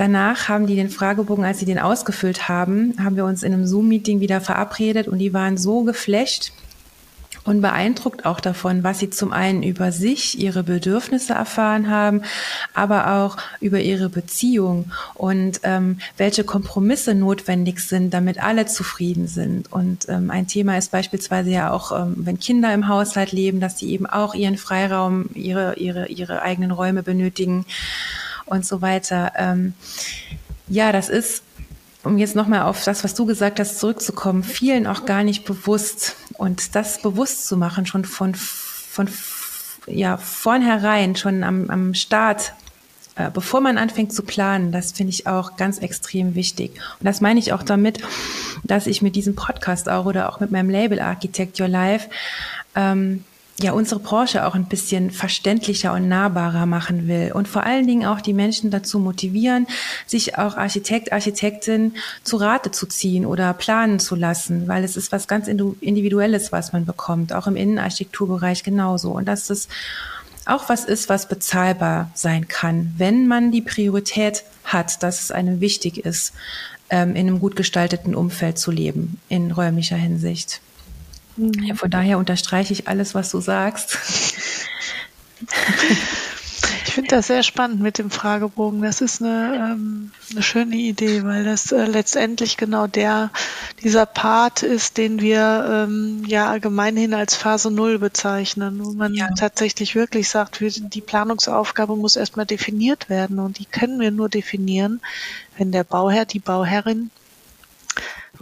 Danach 0.00 0.48
haben 0.48 0.66
die 0.66 0.76
den 0.76 0.88
Fragebogen, 0.88 1.44
als 1.44 1.58
sie 1.58 1.66
den 1.66 1.78
ausgefüllt 1.78 2.48
haben, 2.48 2.94
haben 3.04 3.16
wir 3.16 3.26
uns 3.26 3.42
in 3.42 3.52
einem 3.52 3.66
Zoom-Meeting 3.66 4.20
wieder 4.20 4.40
verabredet 4.40 5.08
und 5.08 5.18
die 5.18 5.34
waren 5.34 5.58
so 5.58 5.82
geflasht 5.82 6.52
und 7.44 7.60
beeindruckt 7.60 8.24
auch 8.24 8.40
davon, 8.40 8.82
was 8.82 8.98
sie 8.98 9.10
zum 9.10 9.30
einen 9.30 9.62
über 9.62 9.92
sich, 9.92 10.38
ihre 10.38 10.62
Bedürfnisse 10.62 11.34
erfahren 11.34 11.90
haben, 11.90 12.22
aber 12.72 13.12
auch 13.12 13.36
über 13.60 13.80
ihre 13.80 14.08
Beziehung 14.08 14.90
und 15.12 15.60
ähm, 15.64 15.98
welche 16.16 16.44
Kompromisse 16.44 17.14
notwendig 17.14 17.80
sind, 17.80 18.14
damit 18.14 18.42
alle 18.42 18.64
zufrieden 18.64 19.26
sind. 19.26 19.70
Und 19.70 20.08
ähm, 20.08 20.30
ein 20.30 20.46
Thema 20.46 20.78
ist 20.78 20.92
beispielsweise 20.92 21.50
ja 21.50 21.72
auch, 21.72 21.92
ähm, 21.92 22.14
wenn 22.16 22.38
Kinder 22.38 22.72
im 22.72 22.88
Haushalt 22.88 23.32
leben, 23.32 23.60
dass 23.60 23.78
sie 23.78 23.90
eben 23.90 24.06
auch 24.06 24.34
ihren 24.34 24.56
Freiraum, 24.56 25.26
ihre, 25.34 25.74
ihre, 25.74 26.06
ihre 26.06 26.40
eigenen 26.40 26.70
Räume 26.70 27.02
benötigen 27.02 27.66
und 28.50 28.66
so 28.66 28.82
weiter. 28.82 29.32
Ähm, 29.36 29.74
ja, 30.68 30.92
das 30.92 31.08
ist 31.08 31.42
um 32.02 32.16
jetzt 32.18 32.34
nochmal 32.34 32.62
auf 32.62 32.84
das, 32.84 33.04
was 33.04 33.14
du 33.14 33.26
gesagt 33.26 33.60
hast, 33.60 33.78
zurückzukommen, 33.78 34.42
vielen 34.42 34.86
auch 34.86 35.04
gar 35.04 35.22
nicht 35.22 35.44
bewusst. 35.44 36.16
Und 36.38 36.74
das 36.74 37.02
bewusst 37.02 37.46
zu 37.46 37.56
machen, 37.56 37.84
schon 37.86 38.04
von, 38.04 38.34
von 38.34 39.08
ja, 39.86 40.16
vornherein, 40.16 41.16
schon 41.16 41.44
am, 41.44 41.68
am 41.68 41.94
Start, 41.94 42.54
äh, 43.16 43.30
bevor 43.30 43.60
man 43.60 43.76
anfängt 43.76 44.14
zu 44.14 44.22
planen, 44.22 44.72
das 44.72 44.92
finde 44.92 45.10
ich 45.10 45.26
auch 45.26 45.56
ganz 45.56 45.78
extrem 45.78 46.34
wichtig. 46.34 46.72
Und 46.98 47.06
das 47.06 47.20
meine 47.20 47.38
ich 47.38 47.52
auch 47.52 47.62
damit, 47.62 48.00
dass 48.64 48.86
ich 48.86 49.02
mit 49.02 49.16
diesem 49.16 49.34
Podcast 49.34 49.88
auch 49.88 50.06
oder 50.06 50.30
auch 50.30 50.40
mit 50.40 50.50
meinem 50.50 50.70
Label 50.70 51.00
Architect 51.00 51.60
Your 51.60 51.68
Life 51.68 52.08
ähm, 52.74 53.24
ja 53.62 53.72
unsere 53.72 54.00
Branche 54.00 54.46
auch 54.46 54.54
ein 54.54 54.66
bisschen 54.66 55.10
verständlicher 55.10 55.92
und 55.92 56.08
nahbarer 56.08 56.66
machen 56.66 57.08
will 57.08 57.32
und 57.32 57.48
vor 57.48 57.64
allen 57.64 57.86
Dingen 57.86 58.06
auch 58.06 58.20
die 58.20 58.32
Menschen 58.32 58.70
dazu 58.70 58.98
motivieren, 58.98 59.66
sich 60.06 60.38
auch 60.38 60.56
Architekt, 60.56 61.12
Architektin 61.12 61.94
zu 62.22 62.36
Rate 62.36 62.70
zu 62.70 62.86
ziehen 62.86 63.26
oder 63.26 63.52
planen 63.54 63.98
zu 63.98 64.14
lassen, 64.14 64.68
weil 64.68 64.84
es 64.84 64.96
ist 64.96 65.12
was 65.12 65.28
ganz 65.28 65.48
Individuelles, 65.48 66.52
was 66.52 66.72
man 66.72 66.86
bekommt, 66.86 67.32
auch 67.32 67.46
im 67.46 67.56
Innenarchitekturbereich 67.56 68.62
genauso. 68.62 69.10
Und 69.10 69.26
dass 69.26 69.46
das 69.46 69.68
auch 70.46 70.68
was 70.68 70.84
ist, 70.84 71.08
was 71.08 71.28
bezahlbar 71.28 72.10
sein 72.14 72.48
kann, 72.48 72.94
wenn 72.96 73.26
man 73.28 73.52
die 73.52 73.62
Priorität 73.62 74.44
hat, 74.64 75.02
dass 75.02 75.20
es 75.20 75.30
einem 75.30 75.60
wichtig 75.60 76.04
ist, 76.04 76.32
ähm, 76.90 77.10
in 77.10 77.28
einem 77.28 77.40
gut 77.40 77.56
gestalteten 77.56 78.14
Umfeld 78.14 78.58
zu 78.58 78.70
leben, 78.70 79.20
in 79.28 79.50
räumlicher 79.52 79.96
Hinsicht. 79.96 80.60
Ja, 81.62 81.74
von 81.74 81.90
daher 81.90 82.18
unterstreiche 82.18 82.72
ich 82.72 82.88
alles, 82.88 83.14
was 83.14 83.30
du 83.30 83.40
sagst. 83.40 83.96
Ich 86.90 86.94
finde 86.94 87.10
das 87.10 87.28
sehr 87.28 87.44
spannend 87.44 87.80
mit 87.80 87.98
dem 87.98 88.10
Fragebogen. 88.10 88.82
Das 88.82 89.00
ist 89.00 89.22
eine, 89.22 89.74
ähm, 89.74 90.10
eine 90.32 90.42
schöne 90.42 90.74
Idee, 90.74 91.22
weil 91.22 91.44
das 91.44 91.70
äh, 91.70 91.84
letztendlich 91.84 92.56
genau 92.56 92.88
der, 92.88 93.30
dieser 93.80 94.06
Part 94.06 94.64
ist, 94.64 94.98
den 94.98 95.20
wir 95.20 95.86
ähm, 95.88 96.24
ja 96.26 96.50
allgemeinhin 96.50 97.14
als 97.14 97.36
Phase 97.36 97.70
Null 97.70 98.00
bezeichnen, 98.00 98.84
wo 98.84 98.90
man 98.90 99.14
ja. 99.14 99.28
tatsächlich 99.38 99.94
wirklich 99.94 100.28
sagt, 100.28 100.58
die 100.60 101.00
Planungsaufgabe 101.00 101.94
muss 101.94 102.16
erstmal 102.16 102.46
definiert 102.46 103.08
werden 103.08 103.38
und 103.38 103.60
die 103.60 103.66
können 103.66 104.00
wir 104.00 104.10
nur 104.10 104.28
definieren, 104.28 105.00
wenn 105.56 105.70
der 105.70 105.84
Bauherr, 105.84 106.24
die 106.24 106.40
Bauherrin 106.40 107.10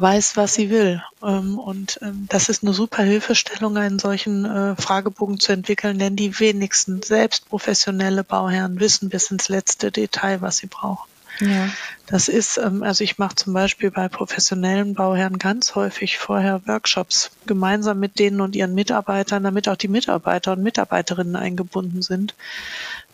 weiß, 0.01 0.37
was 0.37 0.55
sie 0.55 0.71
will. 0.71 1.03
Ähm, 1.23 1.59
und 1.59 1.99
ähm, 2.03 2.27
das 2.29 2.49
ist 2.49 2.63
eine 2.63 2.73
super 2.73 3.03
Hilfestellung, 3.03 3.77
einen 3.77 3.99
solchen 3.99 4.45
äh, 4.45 4.77
Fragebogen 4.77 5.41
zu 5.41 5.53
entwickeln, 5.53 5.99
denn 5.99 6.17
die 6.17 6.39
wenigsten 6.39 7.03
selbst 7.03 7.49
professionelle 7.49 8.25
Bauherren 8.25 8.81
wissen 8.81 9.09
bis 9.09 9.31
ins 9.31 9.49
letzte 9.49 9.91
Detail, 9.91 10.41
was 10.41 10.59
sie 10.59 10.67
brauchen. 10.67 11.09
Ja. 11.41 11.69
Das 12.07 12.29
ist, 12.29 12.59
ähm, 12.59 12.83
also 12.83 13.05
ich 13.05 13.19
mache 13.19 13.37
zum 13.37 13.53
Beispiel 13.53 13.91
bei 13.91 14.09
professionellen 14.09 14.95
Bauherren 14.95 15.39
ganz 15.39 15.75
häufig 15.75 16.19
vorher 16.19 16.67
Workshops 16.67 17.31
gemeinsam 17.47 18.01
mit 18.01 18.19
denen 18.19 18.41
und 18.41 18.57
ihren 18.57 18.75
Mitarbeitern, 18.75 19.45
damit 19.45 19.69
auch 19.69 19.77
die 19.77 19.89
Mitarbeiter 19.89 20.53
und 20.53 20.63
Mitarbeiterinnen 20.63 21.37
eingebunden 21.37 22.03
sind, 22.03 22.35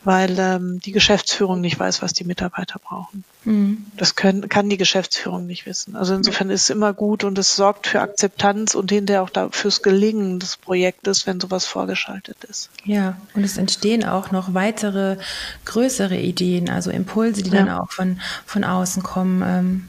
weil 0.05 0.39
ähm, 0.39 0.81
die 0.81 0.93
Geschäftsführung 0.93 1.61
nicht 1.61 1.79
weiß, 1.79 2.03
was 2.03 2.13
die 2.13 2.25
Mitarbeiter 2.25 2.79
brauchen. 2.79 3.25
Mhm. 3.45 3.87
Das 3.97 4.15
können, 4.17 4.49
kann 4.49 4.69
die 4.69 4.77
Geschäftsführung 4.77 5.47
nicht 5.47 5.67
wissen. 5.67 5.97
Also 5.97 6.15
insofern 6.15 6.51
ist 6.51 6.65
es 6.65 6.71
immer 6.71 6.93
gut 6.93 7.25
und 7.25 7.39
es 7.39 7.57
sorgt 7.57 7.87
für 7.87 8.01
Akzeptanz 8.01 8.75
und 8.75 8.91
hinterher 8.91 9.23
auch 9.23 9.31
da 9.31 9.49
fürs 9.51 9.83
Gelingen 9.83 10.39
des 10.39 10.57
Projektes, 10.57 11.27
wenn 11.27 11.41
sowas 11.41 11.67
vorgeschaltet 11.67 12.45
ist. 12.45 12.71
Ja, 12.85 13.17
und 13.35 13.45
es 13.45 13.57
entstehen 13.57 14.05
auch 14.05 14.31
noch 14.31 14.55
weitere 14.55 15.17
größere 15.65 16.17
Ideen, 16.17 16.69
also 16.69 16.91
Impulse, 16.91 17.43
die 17.43 17.51
ja. 17.51 17.65
dann 17.65 17.71
auch 17.71 17.91
von, 17.91 18.21
von 18.47 18.65
außen 18.65 19.03
kommen. 19.03 19.43
Ähm, 19.45 19.89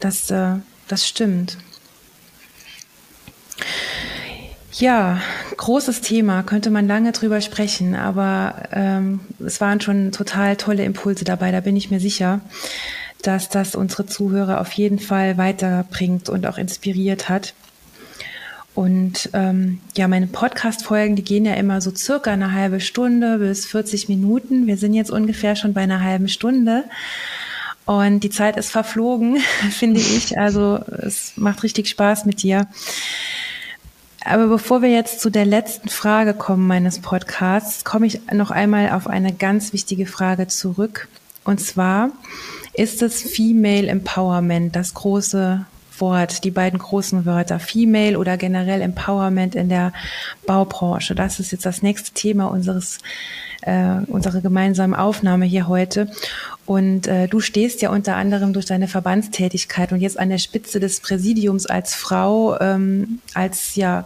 das, 0.00 0.30
äh, 0.30 0.56
das 0.88 1.06
stimmt. 1.06 1.58
Ja, 4.78 5.22
großes 5.56 6.02
Thema, 6.02 6.42
könnte 6.42 6.68
man 6.68 6.86
lange 6.86 7.12
drüber 7.12 7.40
sprechen, 7.40 7.94
aber 7.94 8.68
ähm, 8.72 9.20
es 9.42 9.58
waren 9.62 9.80
schon 9.80 10.12
total 10.12 10.56
tolle 10.56 10.84
Impulse 10.84 11.24
dabei, 11.24 11.50
da 11.50 11.60
bin 11.60 11.76
ich 11.76 11.90
mir 11.90 11.98
sicher, 11.98 12.42
dass 13.22 13.48
das 13.48 13.74
unsere 13.74 14.04
Zuhörer 14.04 14.60
auf 14.60 14.70
jeden 14.72 14.98
Fall 14.98 15.38
weiterbringt 15.38 16.28
und 16.28 16.46
auch 16.46 16.58
inspiriert 16.58 17.30
hat. 17.30 17.54
Und 18.74 19.30
ähm, 19.32 19.80
ja, 19.96 20.08
meine 20.08 20.26
Podcast-Folgen, 20.26 21.16
die 21.16 21.24
gehen 21.24 21.46
ja 21.46 21.54
immer 21.54 21.80
so 21.80 21.90
circa 21.94 22.32
eine 22.32 22.52
halbe 22.52 22.80
Stunde 22.80 23.38
bis 23.38 23.64
40 23.64 24.10
Minuten. 24.10 24.66
Wir 24.66 24.76
sind 24.76 24.92
jetzt 24.92 25.10
ungefähr 25.10 25.56
schon 25.56 25.72
bei 25.72 25.80
einer 25.80 26.02
halben 26.02 26.28
Stunde. 26.28 26.84
Und 27.86 28.20
die 28.20 28.30
Zeit 28.30 28.58
ist 28.58 28.70
verflogen, 28.70 29.38
finde 29.70 30.00
ich. 30.00 30.36
Also 30.38 30.80
es 30.98 31.32
macht 31.36 31.62
richtig 31.62 31.88
Spaß 31.88 32.26
mit 32.26 32.42
dir. 32.42 32.66
Aber 34.28 34.48
bevor 34.48 34.82
wir 34.82 34.90
jetzt 34.90 35.20
zu 35.20 35.30
der 35.30 35.44
letzten 35.44 35.88
Frage 35.88 36.34
kommen 36.34 36.66
meines 36.66 36.98
Podcasts, 36.98 37.84
komme 37.84 38.06
ich 38.06 38.20
noch 38.32 38.50
einmal 38.50 38.90
auf 38.90 39.06
eine 39.06 39.32
ganz 39.32 39.72
wichtige 39.72 40.04
Frage 40.04 40.48
zurück. 40.48 41.06
Und 41.44 41.60
zwar 41.60 42.10
ist 42.74 43.02
es 43.02 43.22
Female 43.22 43.86
Empowerment, 43.86 44.74
das 44.74 44.94
große 44.94 45.64
Wort, 45.98 46.42
die 46.42 46.50
beiden 46.50 46.80
großen 46.80 47.24
Wörter, 47.24 47.60
Female 47.60 48.18
oder 48.18 48.36
generell 48.36 48.82
Empowerment 48.82 49.54
in 49.54 49.68
der 49.68 49.92
Baubranche. 50.44 51.14
Das 51.14 51.38
ist 51.38 51.52
jetzt 51.52 51.64
das 51.64 51.82
nächste 51.82 52.10
Thema 52.12 52.46
unseres, 52.46 52.98
äh, 53.62 54.00
unserer 54.08 54.40
gemeinsamen 54.40 54.94
Aufnahme 54.94 55.44
hier 55.44 55.68
heute. 55.68 56.10
Und 56.66 57.06
äh, 57.06 57.28
du 57.28 57.38
stehst 57.38 57.80
ja 57.80 57.90
unter 57.90 58.16
anderem 58.16 58.52
durch 58.52 58.66
deine 58.66 58.88
Verbandstätigkeit 58.88 59.92
und 59.92 60.00
jetzt 60.00 60.18
an 60.18 60.30
der 60.30 60.38
Spitze 60.38 60.80
des 60.80 60.98
Präsidiums 60.98 61.66
als 61.66 61.94
Frau, 61.94 62.58
ähm, 62.58 63.20
als 63.32 63.76
ja 63.76 64.04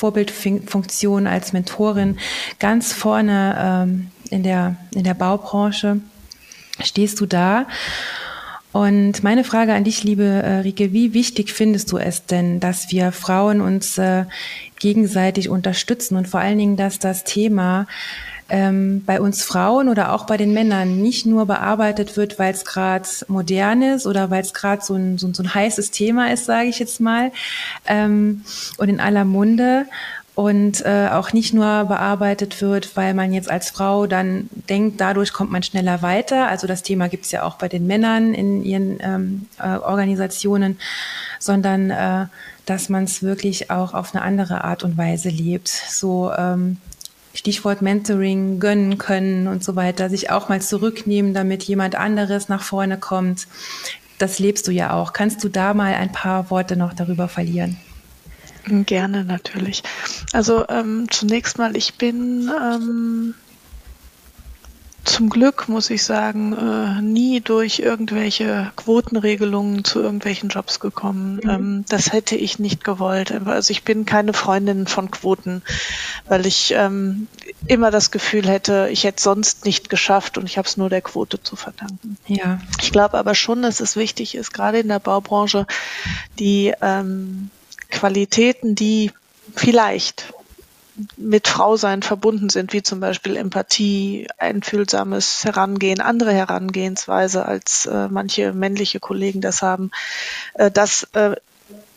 Vorbildfunktion 0.00 1.26
als 1.26 1.52
Mentorin 1.52 2.18
ganz 2.58 2.94
vorne 2.94 3.56
ähm, 3.58 4.10
in, 4.30 4.42
der, 4.42 4.76
in 4.94 5.04
der 5.04 5.12
Baubranche. 5.12 6.00
Stehst 6.82 7.20
du 7.20 7.26
da? 7.26 7.66
Und 8.72 9.22
meine 9.22 9.44
Frage 9.44 9.74
an 9.74 9.84
dich, 9.84 10.02
liebe 10.02 10.24
äh, 10.24 10.60
Rike, 10.60 10.94
wie 10.94 11.12
wichtig 11.12 11.52
findest 11.52 11.92
du 11.92 11.98
es 11.98 12.24
denn, 12.24 12.60
dass 12.60 12.90
wir 12.90 13.12
Frauen 13.12 13.60
uns 13.60 13.98
äh, 13.98 14.24
gegenseitig 14.78 15.50
unterstützen 15.50 16.16
und 16.16 16.28
vor 16.28 16.40
allen 16.40 16.56
Dingen, 16.56 16.76
dass 16.76 16.98
das 16.98 17.24
Thema 17.24 17.86
ähm, 18.50 19.02
bei 19.04 19.20
uns 19.20 19.42
Frauen 19.42 19.88
oder 19.88 20.12
auch 20.12 20.26
bei 20.26 20.36
den 20.36 20.52
Männern 20.52 21.00
nicht 21.00 21.26
nur 21.26 21.46
bearbeitet 21.46 22.16
wird, 22.16 22.38
weil 22.38 22.52
es 22.52 22.64
gerade 22.64 23.08
modern 23.28 23.82
ist 23.82 24.06
oder 24.06 24.30
weil 24.30 24.42
es 24.42 24.52
gerade 24.52 24.82
so 24.82 24.94
ein, 24.94 25.18
so, 25.18 25.32
so 25.32 25.42
ein 25.42 25.54
heißes 25.54 25.90
Thema 25.90 26.32
ist, 26.32 26.44
sage 26.44 26.68
ich 26.68 26.78
jetzt 26.78 27.00
mal, 27.00 27.32
ähm, 27.86 28.42
und 28.76 28.88
in 28.88 29.00
aller 29.00 29.24
Munde 29.24 29.86
und 30.34 30.84
äh, 30.86 31.08
auch 31.12 31.32
nicht 31.32 31.52
nur 31.52 31.84
bearbeitet 31.84 32.62
wird, 32.62 32.96
weil 32.96 33.14
man 33.14 33.32
jetzt 33.32 33.50
als 33.50 33.70
Frau 33.70 34.06
dann 34.06 34.48
denkt, 34.68 35.00
dadurch 35.00 35.32
kommt 35.32 35.50
man 35.50 35.62
schneller 35.62 36.02
weiter. 36.02 36.48
Also 36.48 36.66
das 36.66 36.82
Thema 36.82 37.08
gibt 37.08 37.26
es 37.26 37.30
ja 37.30 37.42
auch 37.42 37.56
bei 37.56 37.68
den 37.68 37.86
Männern 37.86 38.32
in 38.32 38.64
ihren 38.64 38.98
ähm, 39.00 39.46
äh, 39.58 39.76
Organisationen, 39.76 40.78
sondern 41.38 41.90
äh, 41.90 42.26
dass 42.64 42.88
man 42.88 43.04
es 43.04 43.22
wirklich 43.22 43.70
auch 43.70 43.92
auf 43.92 44.14
eine 44.14 44.22
andere 44.22 44.64
Art 44.64 44.82
und 44.82 44.96
Weise 44.96 45.28
lebt. 45.28 45.68
So 45.68 46.32
ähm, 46.32 46.78
Stichwort 47.34 47.80
Mentoring 47.82 48.58
gönnen 48.58 48.98
können 48.98 49.46
und 49.46 49.62
so 49.62 49.76
weiter, 49.76 50.10
sich 50.10 50.30
auch 50.30 50.48
mal 50.48 50.60
zurücknehmen, 50.60 51.32
damit 51.34 51.62
jemand 51.64 51.94
anderes 51.94 52.48
nach 52.48 52.62
vorne 52.62 52.98
kommt. 52.98 53.46
Das 54.18 54.38
lebst 54.38 54.66
du 54.68 54.72
ja 54.72 54.92
auch. 54.92 55.12
Kannst 55.12 55.42
du 55.44 55.48
da 55.48 55.72
mal 55.72 55.94
ein 55.94 56.12
paar 56.12 56.50
Worte 56.50 56.76
noch 56.76 56.92
darüber 56.92 57.28
verlieren? 57.28 57.78
Gerne, 58.66 59.24
natürlich. 59.24 59.82
Also 60.32 60.68
ähm, 60.68 61.06
zunächst 61.10 61.56
mal, 61.56 61.76
ich 61.76 61.94
bin 61.94 62.50
ähm, 62.60 63.34
zum 65.04 65.30
Glück, 65.30 65.68
muss 65.68 65.90
ich 65.90 66.04
sagen, 66.04 66.52
äh, 66.52 67.02
nie 67.02 67.40
durch 67.40 67.78
irgendwelche 67.78 68.72
Quotenregelungen 68.76 69.84
zu 69.84 70.00
irgendwelchen 70.00 70.48
Jobs 70.48 70.80
gekommen. 70.80 71.40
Mhm. 71.42 71.50
Ähm, 71.50 71.84
das 71.88 72.12
hätte 72.12 72.36
ich 72.36 72.58
nicht 72.58 72.84
gewollt. 72.84 73.32
Also 73.46 73.70
ich 73.70 73.82
bin 73.82 74.06
keine 74.06 74.32
Freundin 74.32 74.86
von 74.86 75.10
Quoten, 75.10 75.62
weil 76.26 76.46
ich 76.46 76.74
ähm, 76.76 77.28
immer 77.66 77.90
das 77.90 78.10
Gefühl 78.10 78.48
hätte, 78.48 78.88
ich 78.90 79.04
hätte 79.04 79.22
sonst 79.22 79.64
nicht 79.64 79.90
geschafft 79.90 80.38
und 80.38 80.46
ich 80.46 80.58
habe 80.58 80.68
es 80.68 80.76
nur 80.76 80.90
der 80.90 81.02
Quote 81.02 81.42
zu 81.42 81.56
verdanken. 81.56 82.16
Ja. 82.26 82.60
Ich 82.80 82.92
glaube 82.92 83.18
aber 83.18 83.34
schon, 83.34 83.62
dass 83.62 83.80
es 83.80 83.96
wichtig 83.96 84.34
ist, 84.34 84.52
gerade 84.52 84.80
in 84.80 84.88
der 84.88 84.98
Baubranche, 84.98 85.66
die 86.38 86.72
ähm, 86.80 87.50
Qualitäten, 87.90 88.74
die 88.74 89.12
vielleicht 89.54 90.32
mit 91.16 91.48
Frausein 91.48 92.02
verbunden 92.02 92.48
sind, 92.48 92.72
wie 92.72 92.82
zum 92.82 93.00
Beispiel 93.00 93.36
Empathie, 93.36 94.26
einfühlsames 94.38 95.44
Herangehen, 95.44 96.00
andere 96.00 96.32
Herangehensweise, 96.32 97.44
als 97.44 97.86
äh, 97.86 98.08
manche 98.08 98.52
männliche 98.52 99.00
Kollegen 99.00 99.40
das 99.40 99.62
haben, 99.62 99.90
äh, 100.54 100.70
das 100.70 101.08
äh, 101.12 101.36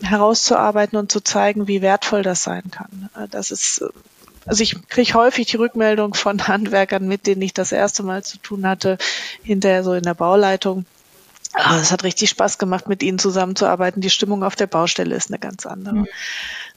herauszuarbeiten 0.02 0.98
und 0.98 1.12
zu 1.12 1.22
zeigen, 1.22 1.68
wie 1.68 1.82
wertvoll 1.82 2.24
das 2.24 2.44
sein 2.44 2.63
kann. 2.72 3.10
Äh, 3.16 3.28
das 3.30 3.52
ist 3.52 3.82
äh, 3.82 3.88
also 4.46 4.62
ich 4.62 4.88
kriege 4.89 5.13
häufig 5.13 5.48
die 5.48 5.58
Rückmeldung 5.58 6.13
von 6.13 6.48
Handwerkern, 6.48 7.08
mit 7.08 7.28
denen 7.28 7.42
ich 7.42 7.54
das 7.54 7.72
erste 7.72 8.04
Mal 8.04 8.24
zu 8.24 8.38
tun 8.38 8.68
hatte, 8.68 8.98
hinterher 9.44 9.84
so 9.84 9.94
in 9.94 10.04
der 10.04 10.13
Bauleitung. 10.13 10.86
Ah, 11.54 11.78
es 11.80 11.92
hat 11.92 12.04
richtig 12.04 12.32
Spaß 12.32 12.58
gemacht, 12.58 12.88
mit 12.88 13.04
ihnen 13.04 13.20
zusammenzuarbeiten. 13.20 14.02
Die 14.02 14.10
Stimmung 14.10 14.44
auf 14.44 14.56
der 14.56 14.66
Baustelle 14.66 15.16
ist 15.16 15.30
eine 15.30 15.38
ganz 15.38 15.68
andere. 15.68 15.96
Mhm. 15.96 16.08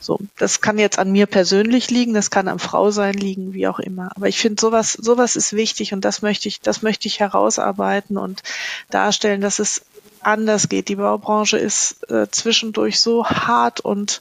So, 0.07 0.21
das 0.38 0.61
kann 0.61 0.79
jetzt 0.79 1.01
an 1.01 1.11
mir 1.11 1.27
persönlich 1.27 1.90
liegen, 1.90 2.14
das 2.14 2.31
kann 2.31 2.47
am 2.47 2.61
Frausein 2.61 3.14
liegen, 3.14 3.55
wie 3.55 3.66
auch 3.66 3.81
immer. 3.81 4.12
Aber 4.14 4.29
ich 4.29 4.38
finde, 4.38 4.61
sowas, 4.61 4.92
sowas 4.92 5.35
ist 5.35 5.53
wichtig 5.53 5.92
und 5.92 6.05
das 6.05 6.23
möchte 6.23 6.47
ich, 6.47 6.61
das 6.61 6.81
möchte 6.81 7.09
ich 7.09 7.19
herausarbeiten 7.19 8.16
und 8.16 8.45
darstellen, 8.88 9.40
dass 9.40 9.59
es 9.59 9.83
anders 10.21 10.69
geht. 10.69 10.88
Die 10.88 10.95
Baubranche 10.95 11.59
ist 11.59 12.09
äh, 12.09 12.31
zwischendurch 12.31 13.01
so 13.01 13.27
hart 13.27 13.81
und 13.81 14.21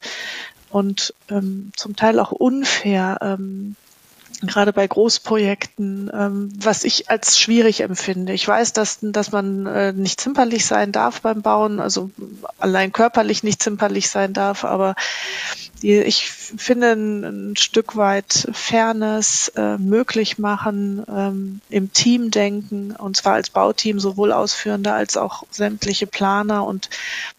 und 0.72 1.14
ähm, 1.30 1.72
zum 1.76 1.96
Teil 1.96 2.20
auch 2.20 2.32
unfair. 2.32 3.20
Ähm, 3.22 3.76
gerade 4.42 4.74
bei 4.74 4.88
Großprojekten, 4.88 6.12
ähm, 6.14 6.50
was 6.58 6.84
ich 6.84 7.10
als 7.10 7.40
schwierig 7.40 7.82
empfinde. 7.82 8.34
Ich 8.34 8.48
weiß, 8.48 8.74
dass, 8.74 9.00
dass 9.02 9.32
man 9.32 9.66
äh, 9.66 9.94
nicht 9.94 10.20
zimperlich 10.20 10.66
sein 10.66 10.92
darf 10.92 11.22
beim 11.22 11.42
Bauen, 11.42 11.80
also 11.80 12.10
allein 12.58 12.92
körperlich 12.92 13.44
nicht 13.44 13.62
zimperlich 13.62 14.10
sein 14.10 14.34
darf, 14.34 14.64
aber 14.66 14.96
die, 15.82 15.98
ich 16.02 16.30
finde 16.30 16.94
ein, 16.94 17.56
Stück 17.56 17.96
weit 17.96 18.48
Fairness 18.52 19.50
äh, 19.56 19.78
möglich 19.78 20.38
machen, 20.38 21.04
ähm, 21.10 21.62
im 21.70 21.94
Team 21.94 22.32
denken, 22.32 22.92
und 22.92 23.18
zwar 23.18 23.34
als 23.34 23.50
Bauteam, 23.50 24.00
sowohl 24.00 24.32
Ausführende 24.32 24.94
als 24.94 25.18
auch 25.18 25.44
sämtliche 25.52 26.08
Planer. 26.08 26.66
Und 26.66 26.90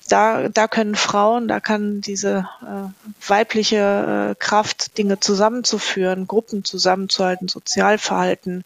da, 0.09 0.49
da 0.49 0.69
können 0.69 0.95
Frauen, 0.95 1.49
da 1.49 1.61
kann 1.61 2.01
diese 2.01 2.49
äh, 2.63 3.29
weibliche 3.29 4.31
äh, 4.31 4.35
Kraft, 4.39 4.97
Dinge 4.99 5.21
zusammenzuführen, 5.21 6.27
Gruppen 6.27 6.65
zusammenzuhalten, 6.65 7.49
Sozialverhalten 7.49 8.65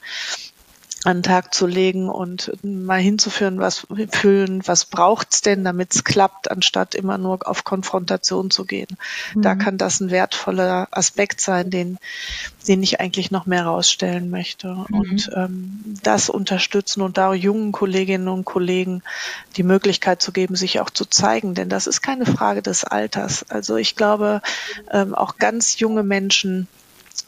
an 1.05 1.19
den 1.19 1.23
Tag 1.23 1.55
zu 1.55 1.67
legen 1.67 2.11
und 2.11 2.53
mal 2.63 3.01
hinzuführen, 3.01 3.59
was 3.59 3.87
fühlen, 4.11 4.61
was 4.67 4.85
braucht's 4.85 5.41
denn, 5.41 5.65
damit 5.65 5.95
es 5.95 6.05
klappt, 6.05 6.51
anstatt 6.51 6.95
immer 6.95 7.17
nur 7.17 7.39
auf 7.49 7.65
Konfrontation 7.65 8.51
zu 8.51 8.67
gehen. 8.67 8.99
Mhm. 9.35 9.43
Da 9.43 9.55
kann 9.55 9.79
das 9.79 10.01
ein 10.01 10.11
wertvoller 10.11 10.89
Aspekt 10.91 11.41
sein, 11.41 11.71
den, 11.71 11.97
den 12.69 12.83
ich 12.83 13.01
eigentlich 13.01 13.31
noch 13.31 13.47
mehr 13.47 13.65
rausstellen 13.65 14.29
möchte. 14.29 14.85
Mhm. 14.89 14.99
Und 14.99 15.31
ähm, 15.35 15.85
das 16.03 16.29
unterstützen 16.29 17.01
und 17.01 17.17
da 17.17 17.33
jungen 17.33 17.73
Kolleginnen 17.73 18.29
und 18.29 18.45
Kollegen 18.45 19.03
die 19.57 19.63
Möglichkeit 19.63 20.21
zu 20.21 20.33
geben, 20.33 20.55
sich 20.55 20.81
auch 20.81 20.91
zu 20.91 21.07
zeigen. 21.07 21.55
Denn 21.55 21.71
das 21.71 21.87
ist 21.87 22.03
keine 22.03 22.27
Frage 22.27 22.61
des 22.61 22.85
Alters. 22.85 23.47
Also 23.49 23.77
ich 23.77 23.97
glaube, 23.97 24.43
ähm, 24.91 25.15
auch 25.15 25.37
ganz 25.39 25.79
junge 25.79 26.03
Menschen 26.03 26.69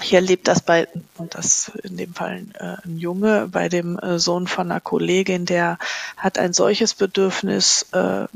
hier 0.02 0.20
lebt 0.20 0.48
das 0.48 0.60
bei, 0.60 0.88
und 1.16 1.34
das 1.34 1.72
in 1.82 1.96
dem 1.96 2.14
Fall 2.14 2.44
äh, 2.54 2.76
ein 2.86 2.98
Junge, 2.98 3.48
bei 3.50 3.68
dem 3.68 3.98
äh, 3.98 4.18
Sohn 4.18 4.46
von 4.46 4.70
einer 4.70 4.80
Kollegin, 4.80 5.46
der 5.46 5.78
hat 6.16 6.38
ein 6.38 6.52
solches 6.52 6.94
Bedürfnis, 6.94 7.86
äh, 7.92 8.26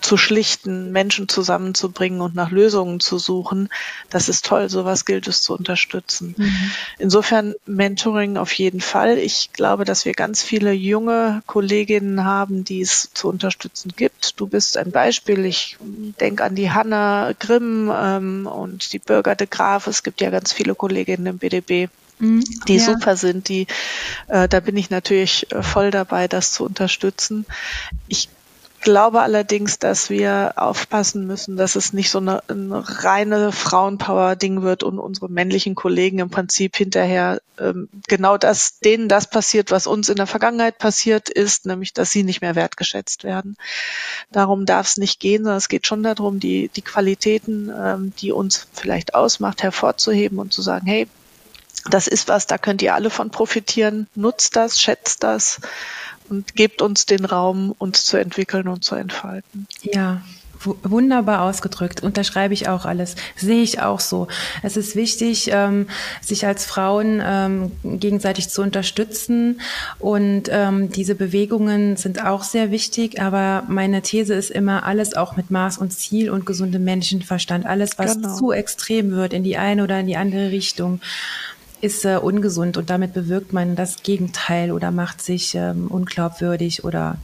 zu 0.00 0.16
schlichten, 0.16 0.92
Menschen 0.92 1.28
zusammenzubringen 1.28 2.20
und 2.20 2.34
nach 2.34 2.50
Lösungen 2.50 3.00
zu 3.00 3.18
suchen. 3.18 3.68
Das 4.08 4.28
ist 4.28 4.44
toll, 4.46 4.68
sowas 4.68 5.04
gilt 5.04 5.28
es 5.28 5.42
zu 5.42 5.54
unterstützen. 5.54 6.34
Mhm. 6.36 6.70
Insofern 6.98 7.54
Mentoring 7.66 8.36
auf 8.36 8.52
jeden 8.52 8.80
Fall. 8.80 9.18
Ich 9.18 9.52
glaube, 9.52 9.84
dass 9.84 10.04
wir 10.04 10.12
ganz 10.12 10.42
viele 10.42 10.72
junge 10.72 11.42
Kolleginnen 11.46 12.24
haben, 12.24 12.64
die 12.64 12.80
es 12.80 13.10
zu 13.14 13.28
unterstützen 13.28 13.92
gibt. 13.96 14.40
Du 14.40 14.46
bist 14.46 14.76
ein 14.76 14.90
Beispiel. 14.90 15.44
Ich 15.44 15.76
denke 16.20 16.44
an 16.44 16.54
die 16.54 16.70
Hanna 16.70 17.32
Grimm 17.38 17.90
ähm, 17.94 18.46
und 18.46 18.92
die 18.92 18.98
Bürger 18.98 19.34
de 19.34 19.46
Graf. 19.48 19.86
Es 19.86 20.02
gibt 20.02 20.20
ja 20.20 20.30
ganz 20.30 20.52
viele 20.52 20.74
Kolleginnen 20.74 21.26
im 21.26 21.38
BDB 21.38 21.88
mhm. 22.20 22.44
die 22.68 22.76
ja. 22.76 22.84
super 22.84 23.16
sind, 23.16 23.48
die 23.48 23.66
äh, 24.28 24.48
da 24.48 24.60
bin 24.60 24.76
ich 24.76 24.90
natürlich 24.90 25.50
äh, 25.52 25.62
voll 25.62 25.90
dabei, 25.90 26.28
das 26.28 26.52
zu 26.52 26.64
unterstützen. 26.64 27.46
Ich 28.08 28.28
glaube 28.80 29.20
allerdings, 29.20 29.78
dass 29.78 30.10
wir 30.10 30.52
aufpassen 30.56 31.26
müssen, 31.26 31.56
dass 31.56 31.76
es 31.76 31.92
nicht 31.92 32.10
so 32.10 32.18
eine, 32.18 32.42
eine 32.48 32.82
reine 33.04 33.52
Frauenpower-Ding 33.52 34.62
wird 34.62 34.82
und 34.82 34.98
unsere 34.98 35.28
männlichen 35.28 35.74
Kollegen 35.74 36.18
im 36.18 36.30
Prinzip 36.30 36.76
hinterher 36.76 37.40
ähm, 37.58 37.88
genau 38.08 38.36
das, 38.36 38.78
denen 38.80 39.08
das 39.08 39.28
passiert, 39.28 39.70
was 39.70 39.86
uns 39.86 40.08
in 40.08 40.16
der 40.16 40.26
Vergangenheit 40.26 40.78
passiert 40.78 41.28
ist, 41.28 41.66
nämlich, 41.66 41.92
dass 41.92 42.10
sie 42.10 42.22
nicht 42.22 42.40
mehr 42.40 42.54
wertgeschätzt 42.54 43.24
werden. 43.24 43.56
Darum 44.30 44.66
darf 44.66 44.86
es 44.86 44.96
nicht 44.96 45.20
gehen, 45.20 45.42
sondern 45.42 45.58
es 45.58 45.68
geht 45.68 45.86
schon 45.86 46.02
darum, 46.02 46.40
die, 46.40 46.68
die 46.68 46.82
Qualitäten, 46.82 47.70
ähm, 47.76 48.12
die 48.18 48.32
uns 48.32 48.68
vielleicht 48.72 49.14
ausmacht, 49.14 49.62
hervorzuheben 49.62 50.38
und 50.38 50.52
zu 50.52 50.62
sagen, 50.62 50.86
hey, 50.86 51.08
das 51.88 52.06
ist 52.06 52.28
was, 52.28 52.46
da 52.46 52.58
könnt 52.58 52.82
ihr 52.82 52.94
alle 52.94 53.10
von 53.10 53.30
profitieren, 53.30 54.06
nutzt 54.14 54.56
das, 54.56 54.80
schätzt 54.80 55.22
das 55.22 55.60
und 56.30 56.54
gebt 56.54 56.80
uns 56.80 57.06
den 57.06 57.24
Raum, 57.24 57.74
uns 57.78 58.04
zu 58.04 58.16
entwickeln 58.16 58.68
und 58.68 58.84
zu 58.84 58.94
entfalten. 58.94 59.66
Ja, 59.82 60.22
Wunderbar 60.62 61.40
ausgedrückt, 61.40 62.02
unterschreibe 62.02 62.52
ich 62.52 62.68
auch 62.68 62.84
alles, 62.84 63.16
sehe 63.34 63.62
ich 63.62 63.80
auch 63.80 63.98
so. 63.98 64.28
Es 64.62 64.76
ist 64.76 64.94
wichtig, 64.94 65.48
ähm, 65.50 65.86
sich 66.20 66.46
als 66.46 66.66
Frauen 66.66 67.22
ähm, 67.24 67.72
gegenseitig 67.82 68.50
zu 68.50 68.60
unterstützen 68.60 69.62
und 69.98 70.50
ähm, 70.50 70.90
diese 70.90 71.14
Bewegungen 71.14 71.96
sind 71.96 72.22
auch 72.22 72.42
sehr 72.42 72.70
wichtig, 72.70 73.22
aber 73.22 73.62
meine 73.68 74.02
These 74.02 74.34
ist 74.34 74.50
immer, 74.50 74.84
alles 74.84 75.16
auch 75.16 75.34
mit 75.34 75.50
Maß 75.50 75.78
und 75.78 75.94
Ziel 75.94 76.28
und 76.28 76.44
gesundem 76.44 76.84
Menschenverstand, 76.84 77.64
alles, 77.64 77.98
was 77.98 78.16
genau. 78.16 78.36
zu 78.36 78.52
extrem 78.52 79.12
wird 79.12 79.32
in 79.32 79.44
die 79.44 79.56
eine 79.56 79.82
oder 79.82 80.00
in 80.00 80.08
die 80.08 80.18
andere 80.18 80.50
Richtung 80.50 81.00
ist 81.80 82.04
äh, 82.04 82.16
ungesund 82.16 82.76
und 82.76 82.90
damit 82.90 83.14
bewirkt 83.14 83.52
man 83.52 83.76
das 83.76 84.02
Gegenteil 84.02 84.72
oder 84.72 84.90
macht 84.90 85.22
sich 85.22 85.54
ähm, 85.54 85.86
unglaubwürdig 85.88 86.84
oder 86.84 87.18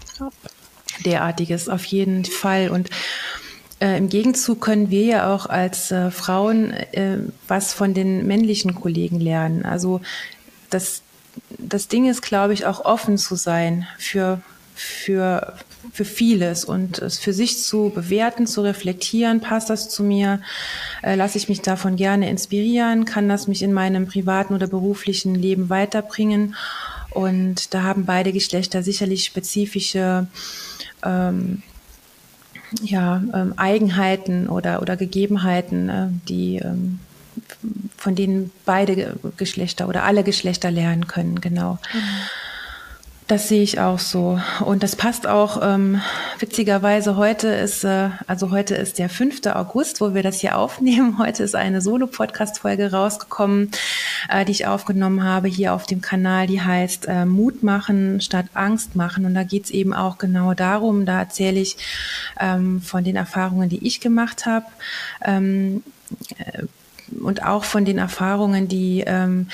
derartiges 1.04 1.68
auf 1.68 1.84
jeden 1.84 2.24
Fall. 2.24 2.70
Und 2.70 2.90
äh, 3.80 3.98
im 3.98 4.08
Gegenzug 4.08 4.60
können 4.60 4.90
wir 4.90 5.04
ja 5.04 5.34
auch 5.34 5.46
als 5.46 5.90
äh, 5.90 6.10
Frauen 6.10 6.72
äh, 6.72 7.18
was 7.48 7.74
von 7.74 7.92
den 7.92 8.26
männlichen 8.26 8.74
Kollegen 8.74 9.20
lernen. 9.20 9.64
Also 9.64 10.00
das, 10.70 11.02
das 11.58 11.88
Ding 11.88 12.08
ist, 12.08 12.22
glaube 12.22 12.54
ich, 12.54 12.64
auch 12.64 12.84
offen 12.84 13.18
zu 13.18 13.36
sein 13.36 13.86
für, 13.98 14.40
für, 14.74 15.54
für 15.92 16.04
vieles 16.04 16.64
und 16.64 16.98
es 16.98 17.18
für 17.18 17.32
sich 17.32 17.62
zu 17.62 17.90
bewerten, 17.94 18.46
zu 18.46 18.62
reflektieren, 18.62 19.40
passt 19.40 19.70
das 19.70 19.88
zu 19.88 20.02
mir, 20.02 20.40
äh, 21.02 21.14
lasse 21.14 21.38
ich 21.38 21.48
mich 21.48 21.62
davon 21.62 21.96
gerne 21.96 22.28
inspirieren, 22.28 23.04
kann 23.04 23.28
das 23.28 23.48
mich 23.48 23.62
in 23.62 23.72
meinem 23.72 24.06
privaten 24.06 24.54
oder 24.54 24.66
beruflichen 24.66 25.34
Leben 25.34 25.68
weiterbringen. 25.68 26.54
Und 27.10 27.72
da 27.72 27.82
haben 27.82 28.04
beide 28.04 28.32
Geschlechter 28.32 28.82
sicherlich 28.82 29.24
spezifische 29.24 30.26
ähm, 31.04 31.62
ja, 32.82 33.22
ähm, 33.32 33.54
Eigenheiten 33.56 34.48
oder, 34.48 34.82
oder 34.82 34.96
Gegebenheiten, 34.96 35.88
äh, 35.88 36.08
die 36.28 36.56
ähm, 36.56 37.00
von 37.96 38.14
denen 38.14 38.50
beide 38.64 39.16
Geschlechter 39.36 39.88
oder 39.88 40.04
alle 40.04 40.24
Geschlechter 40.24 40.70
lernen 40.70 41.06
können, 41.06 41.40
genau. 41.40 41.78
Mhm. 41.92 41.98
Das 43.26 43.48
sehe 43.48 43.64
ich 43.64 43.80
auch 43.80 43.98
so. 43.98 44.40
Und 44.64 44.84
das 44.84 44.94
passt 44.94 45.26
auch, 45.26 45.60
ähm, 45.60 46.00
witzigerweise, 46.38 47.16
heute 47.16 47.48
ist, 47.48 47.82
äh, 47.82 48.10
also 48.28 48.52
heute 48.52 48.76
ist 48.76 49.00
der 49.00 49.08
5. 49.08 49.46
August, 49.46 50.00
wo 50.00 50.14
wir 50.14 50.22
das 50.22 50.40
hier 50.40 50.56
aufnehmen. 50.56 51.18
Heute 51.26 51.42
ist 51.42 51.56
eine 51.56 51.80
Solo-Podcast-Folge 51.80 52.92
rausgekommen, 52.92 53.72
äh, 54.28 54.44
die 54.44 54.52
ich 54.52 54.68
aufgenommen 54.68 55.24
habe 55.24 55.48
hier 55.48 55.74
auf 55.74 55.86
dem 55.86 56.00
Kanal, 56.00 56.46
die 56.46 56.62
heißt 56.62 57.06
äh, 57.08 57.24
Mut 57.24 57.64
machen 57.64 58.20
statt 58.20 58.46
Angst 58.54 58.94
machen. 58.94 59.24
Und 59.24 59.34
da 59.34 59.42
geht's 59.42 59.70
eben 59.70 59.92
auch 59.92 60.18
genau 60.18 60.54
darum, 60.54 61.04
da 61.04 61.18
erzähle 61.18 61.58
ich 61.58 61.78
ähm, 62.38 62.80
von 62.80 63.02
den 63.02 63.16
Erfahrungen, 63.16 63.68
die 63.68 63.84
ich 63.84 64.00
gemacht 64.00 64.46
habe. 64.46 64.66
Ähm, 65.24 65.82
äh, 66.38 66.62
und 67.20 67.44
auch 67.44 67.64
von 67.64 67.84
den 67.84 67.98
Erfahrungen, 67.98 68.68
die 68.68 69.02
ähm, 69.04 69.48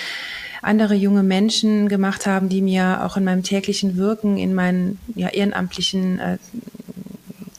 andere 0.63 0.95
junge 0.95 1.25
Menschen 1.25 1.89
gemacht 1.89 2.27
haben, 2.27 2.49
die 2.49 2.63
mir 2.63 3.05
auch 3.05 3.17
in 3.17 3.25
meinem 3.25 3.43
täglichen 3.43 3.97
Wirken, 3.97 4.39
in 4.39 4.55
meinen 4.55 4.99
ja, 5.15 5.29
ehrenamtlichen 5.29 6.19
äh, 6.21 6.39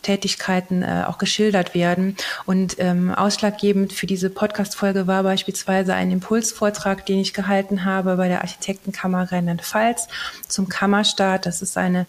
Tätigkeiten 0.03 0.83
äh, 0.83 1.05
auch 1.07 1.17
geschildert 1.17 1.73
werden. 1.73 2.15
Und 2.45 2.75
ähm, 2.77 3.13
ausschlaggebend 3.13 3.93
für 3.93 4.05
diese 4.05 4.29
Podcast-Folge 4.29 5.07
war 5.07 5.23
beispielsweise 5.23 5.95
ein 5.95 6.11
Impulsvortrag, 6.11 7.05
den 7.05 7.19
ich 7.19 7.33
gehalten 7.33 7.85
habe 7.85 8.15
bei 8.17 8.27
der 8.27 8.41
Architektenkammer 8.41 9.31
Rheinland-Pfalz 9.31 10.07
zum 10.47 10.69
Kammerstart. 10.69 11.45
Das 11.45 11.61
ist 11.61 11.77
eine 11.77 12.05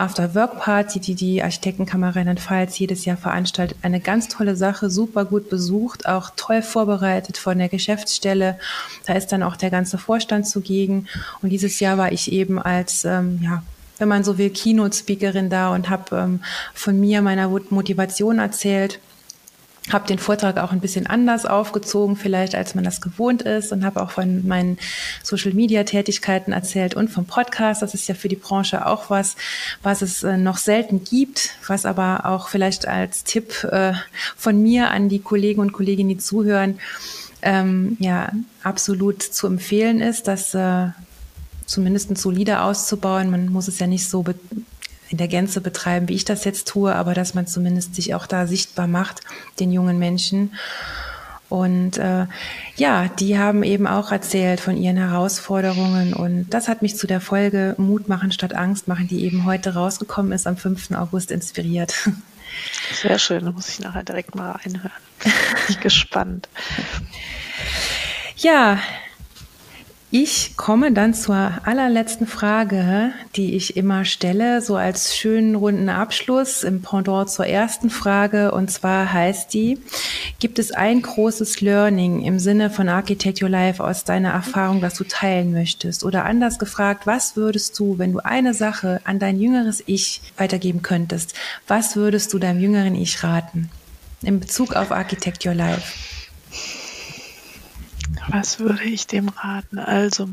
After-Work-Party, 0.00 0.98
die 0.98 1.14
die 1.14 1.42
Architektenkammer 1.42 2.16
Rheinland-Pfalz 2.16 2.78
jedes 2.78 3.04
Jahr 3.04 3.18
veranstaltet. 3.18 3.76
Eine 3.82 4.00
ganz 4.00 4.28
tolle 4.28 4.56
Sache, 4.56 4.88
super 4.88 5.26
gut 5.26 5.50
besucht, 5.50 6.06
auch 6.06 6.30
toll 6.36 6.62
vorbereitet 6.62 7.36
von 7.36 7.58
der 7.58 7.68
Geschäftsstelle. 7.68 8.58
Da 9.06 9.12
ist 9.12 9.28
dann 9.28 9.42
auch 9.42 9.56
der 9.56 9.70
ganze 9.70 9.98
Vorstand 9.98 10.48
zugegen. 10.48 11.06
Und 11.42 11.50
dieses 11.50 11.80
Jahr 11.80 11.98
war 11.98 12.12
ich 12.12 12.32
eben 12.32 12.58
als, 12.58 13.04
ähm, 13.04 13.40
ja, 13.42 13.62
wenn 14.00 14.08
man 14.08 14.24
so 14.24 14.38
will, 14.38 14.50
Keynote-Speakerin 14.50 15.50
da 15.50 15.72
und 15.72 15.88
habe 15.88 16.16
ähm, 16.16 16.40
von 16.74 16.98
mir, 16.98 17.22
meiner 17.22 17.48
Motivation 17.48 18.40
erzählt 18.40 18.98
habe 19.92 20.06
den 20.06 20.18
Vortrag 20.18 20.58
auch 20.58 20.72
ein 20.72 20.80
bisschen 20.80 21.06
anders 21.06 21.46
aufgezogen, 21.46 22.16
vielleicht 22.16 22.54
als 22.54 22.74
man 22.74 22.84
das 22.84 23.00
gewohnt 23.00 23.42
ist 23.42 23.72
und 23.72 23.84
habe 23.84 24.02
auch 24.02 24.10
von 24.10 24.46
meinen 24.46 24.78
Social-Media-Tätigkeiten 25.22 26.52
erzählt 26.52 26.94
und 26.94 27.08
vom 27.10 27.24
Podcast. 27.24 27.82
Das 27.82 27.94
ist 27.94 28.08
ja 28.08 28.14
für 28.14 28.28
die 28.28 28.36
Branche 28.36 28.86
auch 28.86 29.10
was, 29.10 29.36
was 29.82 30.02
es 30.02 30.22
äh, 30.22 30.36
noch 30.36 30.58
selten 30.58 31.02
gibt, 31.04 31.56
was 31.66 31.86
aber 31.86 32.26
auch 32.26 32.48
vielleicht 32.48 32.86
als 32.86 33.24
Tipp 33.24 33.64
äh, 33.64 33.92
von 34.36 34.62
mir 34.62 34.90
an 34.90 35.08
die 35.08 35.20
Kollegen 35.20 35.60
und 35.60 35.72
Kolleginnen, 35.72 36.10
die 36.10 36.18
zuhören, 36.18 36.78
ähm, 37.42 37.96
ja 38.00 38.30
absolut 38.62 39.22
zu 39.22 39.46
empfehlen 39.46 40.00
ist, 40.00 40.28
das 40.28 40.54
äh, 40.54 40.88
zumindest 41.70 42.16
solide 42.18 42.62
auszubauen. 42.62 43.30
Man 43.30 43.48
muss 43.48 43.68
es 43.68 43.78
ja 43.78 43.86
nicht 43.86 44.08
so 44.08 44.24
in 45.08 45.18
der 45.18 45.28
Gänze 45.28 45.60
betreiben, 45.60 46.08
wie 46.08 46.14
ich 46.14 46.24
das 46.24 46.44
jetzt 46.44 46.68
tue, 46.68 46.94
aber 46.94 47.14
dass 47.14 47.34
man 47.34 47.46
zumindest 47.46 47.94
sich 47.94 48.14
auch 48.14 48.26
da 48.26 48.46
sichtbar 48.46 48.88
macht, 48.88 49.20
den 49.60 49.72
jungen 49.72 49.98
Menschen. 49.98 50.52
Und 51.48 51.98
äh, 51.98 52.26
ja, 52.76 53.08
die 53.08 53.38
haben 53.38 53.62
eben 53.62 53.86
auch 53.86 54.12
erzählt 54.12 54.60
von 54.60 54.76
ihren 54.76 54.96
Herausforderungen. 54.96 56.12
Und 56.12 56.50
das 56.50 56.68
hat 56.68 56.82
mich 56.82 56.96
zu 56.96 57.06
der 57.06 57.20
Folge 57.20 57.74
Mut 57.78 58.08
machen 58.08 58.30
statt 58.30 58.54
Angst 58.54 58.86
machen, 58.88 59.08
die 59.08 59.24
eben 59.24 59.44
heute 59.44 59.74
rausgekommen 59.74 60.32
ist, 60.32 60.46
am 60.46 60.56
5. 60.56 60.92
August 60.92 61.30
inspiriert. 61.30 62.08
Sehr 63.00 63.18
schön, 63.18 63.44
da 63.44 63.52
muss 63.52 63.68
ich 63.68 63.80
nachher 63.80 64.02
direkt 64.02 64.34
mal 64.34 64.52
reinhören. 64.52 64.90
Bin 65.22 65.32
ich 65.68 65.80
gespannt. 65.80 66.48
Ja, 68.36 68.78
ich 70.12 70.56
komme 70.56 70.90
dann 70.90 71.14
zur 71.14 71.60
allerletzten 71.64 72.26
Frage, 72.26 73.12
die 73.36 73.54
ich 73.54 73.76
immer 73.76 74.04
stelle, 74.04 74.60
so 74.60 74.74
als 74.74 75.16
schönen 75.16 75.54
runden 75.54 75.88
Abschluss 75.88 76.64
im 76.64 76.82
Pendant 76.82 77.30
zur 77.30 77.46
ersten 77.46 77.90
Frage. 77.90 78.50
Und 78.50 78.72
zwar 78.72 79.12
heißt 79.12 79.54
die, 79.54 79.78
gibt 80.40 80.58
es 80.58 80.72
ein 80.72 81.02
großes 81.02 81.60
Learning 81.60 82.22
im 82.22 82.40
Sinne 82.40 82.70
von 82.70 82.88
Architect 82.88 83.40
Your 83.40 83.50
Life 83.50 83.84
aus 83.84 84.02
deiner 84.02 84.30
Erfahrung, 84.30 84.80
das 84.80 84.94
du 84.94 85.04
teilen 85.04 85.52
möchtest? 85.52 86.02
Oder 86.02 86.24
anders 86.24 86.58
gefragt, 86.58 87.06
was 87.06 87.36
würdest 87.36 87.78
du, 87.78 87.98
wenn 87.98 88.12
du 88.12 88.18
eine 88.18 88.52
Sache 88.52 89.00
an 89.04 89.20
dein 89.20 89.38
jüngeres 89.38 89.80
Ich 89.86 90.22
weitergeben 90.36 90.82
könntest, 90.82 91.34
was 91.68 91.94
würdest 91.94 92.32
du 92.32 92.40
deinem 92.40 92.58
jüngeren 92.58 92.96
Ich 92.96 93.22
raten? 93.22 93.70
In 94.22 94.40
Bezug 94.40 94.74
auf 94.74 94.90
Architect 94.90 95.46
Your 95.46 95.54
Life. 95.54 96.09
Was 98.28 98.58
würde 98.58 98.84
ich 98.84 99.06
dem 99.06 99.28
raten? 99.28 99.78
Also, 99.78 100.28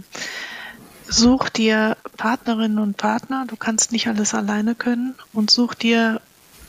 such 1.07 1.49
dir 1.49 1.97
Partnerinnen 2.17 2.79
und 2.79 2.97
Partner. 2.97 3.45
Du 3.47 3.55
kannst 3.55 3.91
nicht 3.91 4.07
alles 4.07 4.33
alleine 4.33 4.75
können. 4.75 5.15
Und 5.33 5.51
such 5.51 5.73
dir 5.73 6.21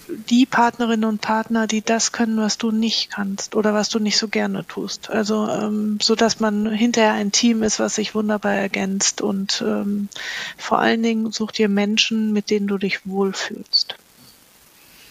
die 0.08 0.46
Partnerinnen 0.46 1.08
und 1.08 1.20
Partner, 1.20 1.66
die 1.66 1.82
das 1.82 2.12
können, 2.12 2.38
was 2.38 2.58
du 2.58 2.70
nicht 2.70 3.10
kannst 3.10 3.54
oder 3.54 3.74
was 3.74 3.88
du 3.88 3.98
nicht 3.98 4.16
so 4.16 4.28
gerne 4.28 4.66
tust. 4.66 5.10
Also 5.10 5.48
ähm, 5.48 5.98
so, 6.00 6.14
dass 6.14 6.40
man 6.40 6.70
hinterher 6.70 7.12
ein 7.12 7.32
Team 7.32 7.62
ist, 7.62 7.78
was 7.78 7.96
sich 7.96 8.14
wunderbar 8.14 8.54
ergänzt 8.54 9.20
und 9.20 9.62
ähm, 9.66 10.08
vor 10.56 10.78
allen 10.78 11.02
Dingen 11.02 11.30
such 11.32 11.52
dir 11.52 11.68
Menschen, 11.68 12.32
mit 12.32 12.50
denen 12.50 12.66
du 12.66 12.78
dich 12.78 13.06
wohlfühlst. 13.06 13.96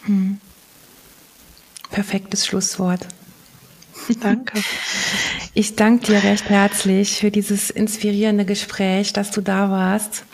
Hm. 0.02 0.40
Perfektes 1.90 2.46
Schlusswort. 2.46 3.06
Danke. 4.20 4.62
Ich 5.54 5.76
danke 5.76 6.06
dir 6.06 6.22
recht 6.22 6.48
herzlich 6.48 7.18
für 7.18 7.30
dieses 7.30 7.70
inspirierende 7.70 8.44
Gespräch, 8.44 9.12
dass 9.12 9.30
du 9.30 9.40
da 9.40 9.70
warst. 9.70 10.24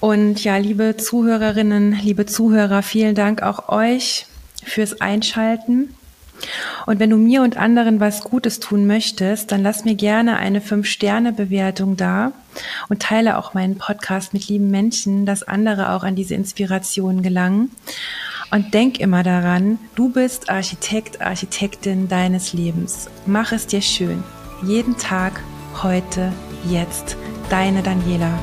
Und 0.00 0.42
ja, 0.44 0.56
liebe 0.56 0.96
Zuhörerinnen, 0.96 1.92
liebe 2.02 2.26
Zuhörer, 2.26 2.82
vielen 2.82 3.14
Dank 3.14 3.42
auch 3.42 3.68
euch 3.68 4.26
fürs 4.64 5.00
Einschalten. 5.00 5.94
Und 6.84 7.00
wenn 7.00 7.10
du 7.10 7.16
mir 7.16 7.42
und 7.42 7.56
anderen 7.56 7.98
was 7.98 8.22
Gutes 8.22 8.60
tun 8.60 8.86
möchtest, 8.86 9.52
dann 9.52 9.62
lass 9.62 9.84
mir 9.84 9.94
gerne 9.94 10.36
eine 10.36 10.60
5-Sterne-Bewertung 10.60 11.96
da 11.96 12.32
und 12.88 13.02
teile 13.02 13.38
auch 13.38 13.54
meinen 13.54 13.78
Podcast 13.78 14.34
mit 14.34 14.48
lieben 14.48 14.70
Menschen, 14.70 15.26
dass 15.26 15.42
andere 15.42 15.92
auch 15.92 16.04
an 16.04 16.14
diese 16.14 16.34
Inspiration 16.34 17.22
gelangen. 17.22 17.70
Und 18.50 18.74
denk 18.74 19.00
immer 19.00 19.22
daran, 19.22 19.78
du 19.94 20.10
bist 20.10 20.48
Architekt, 20.50 21.20
Architektin 21.20 22.08
deines 22.08 22.52
Lebens. 22.52 23.08
Mach 23.26 23.52
es 23.52 23.66
dir 23.66 23.82
schön. 23.82 24.22
Jeden 24.62 24.96
Tag, 24.96 25.40
heute, 25.82 26.32
jetzt. 26.68 27.16
Deine 27.50 27.82
Daniela. 27.82 28.38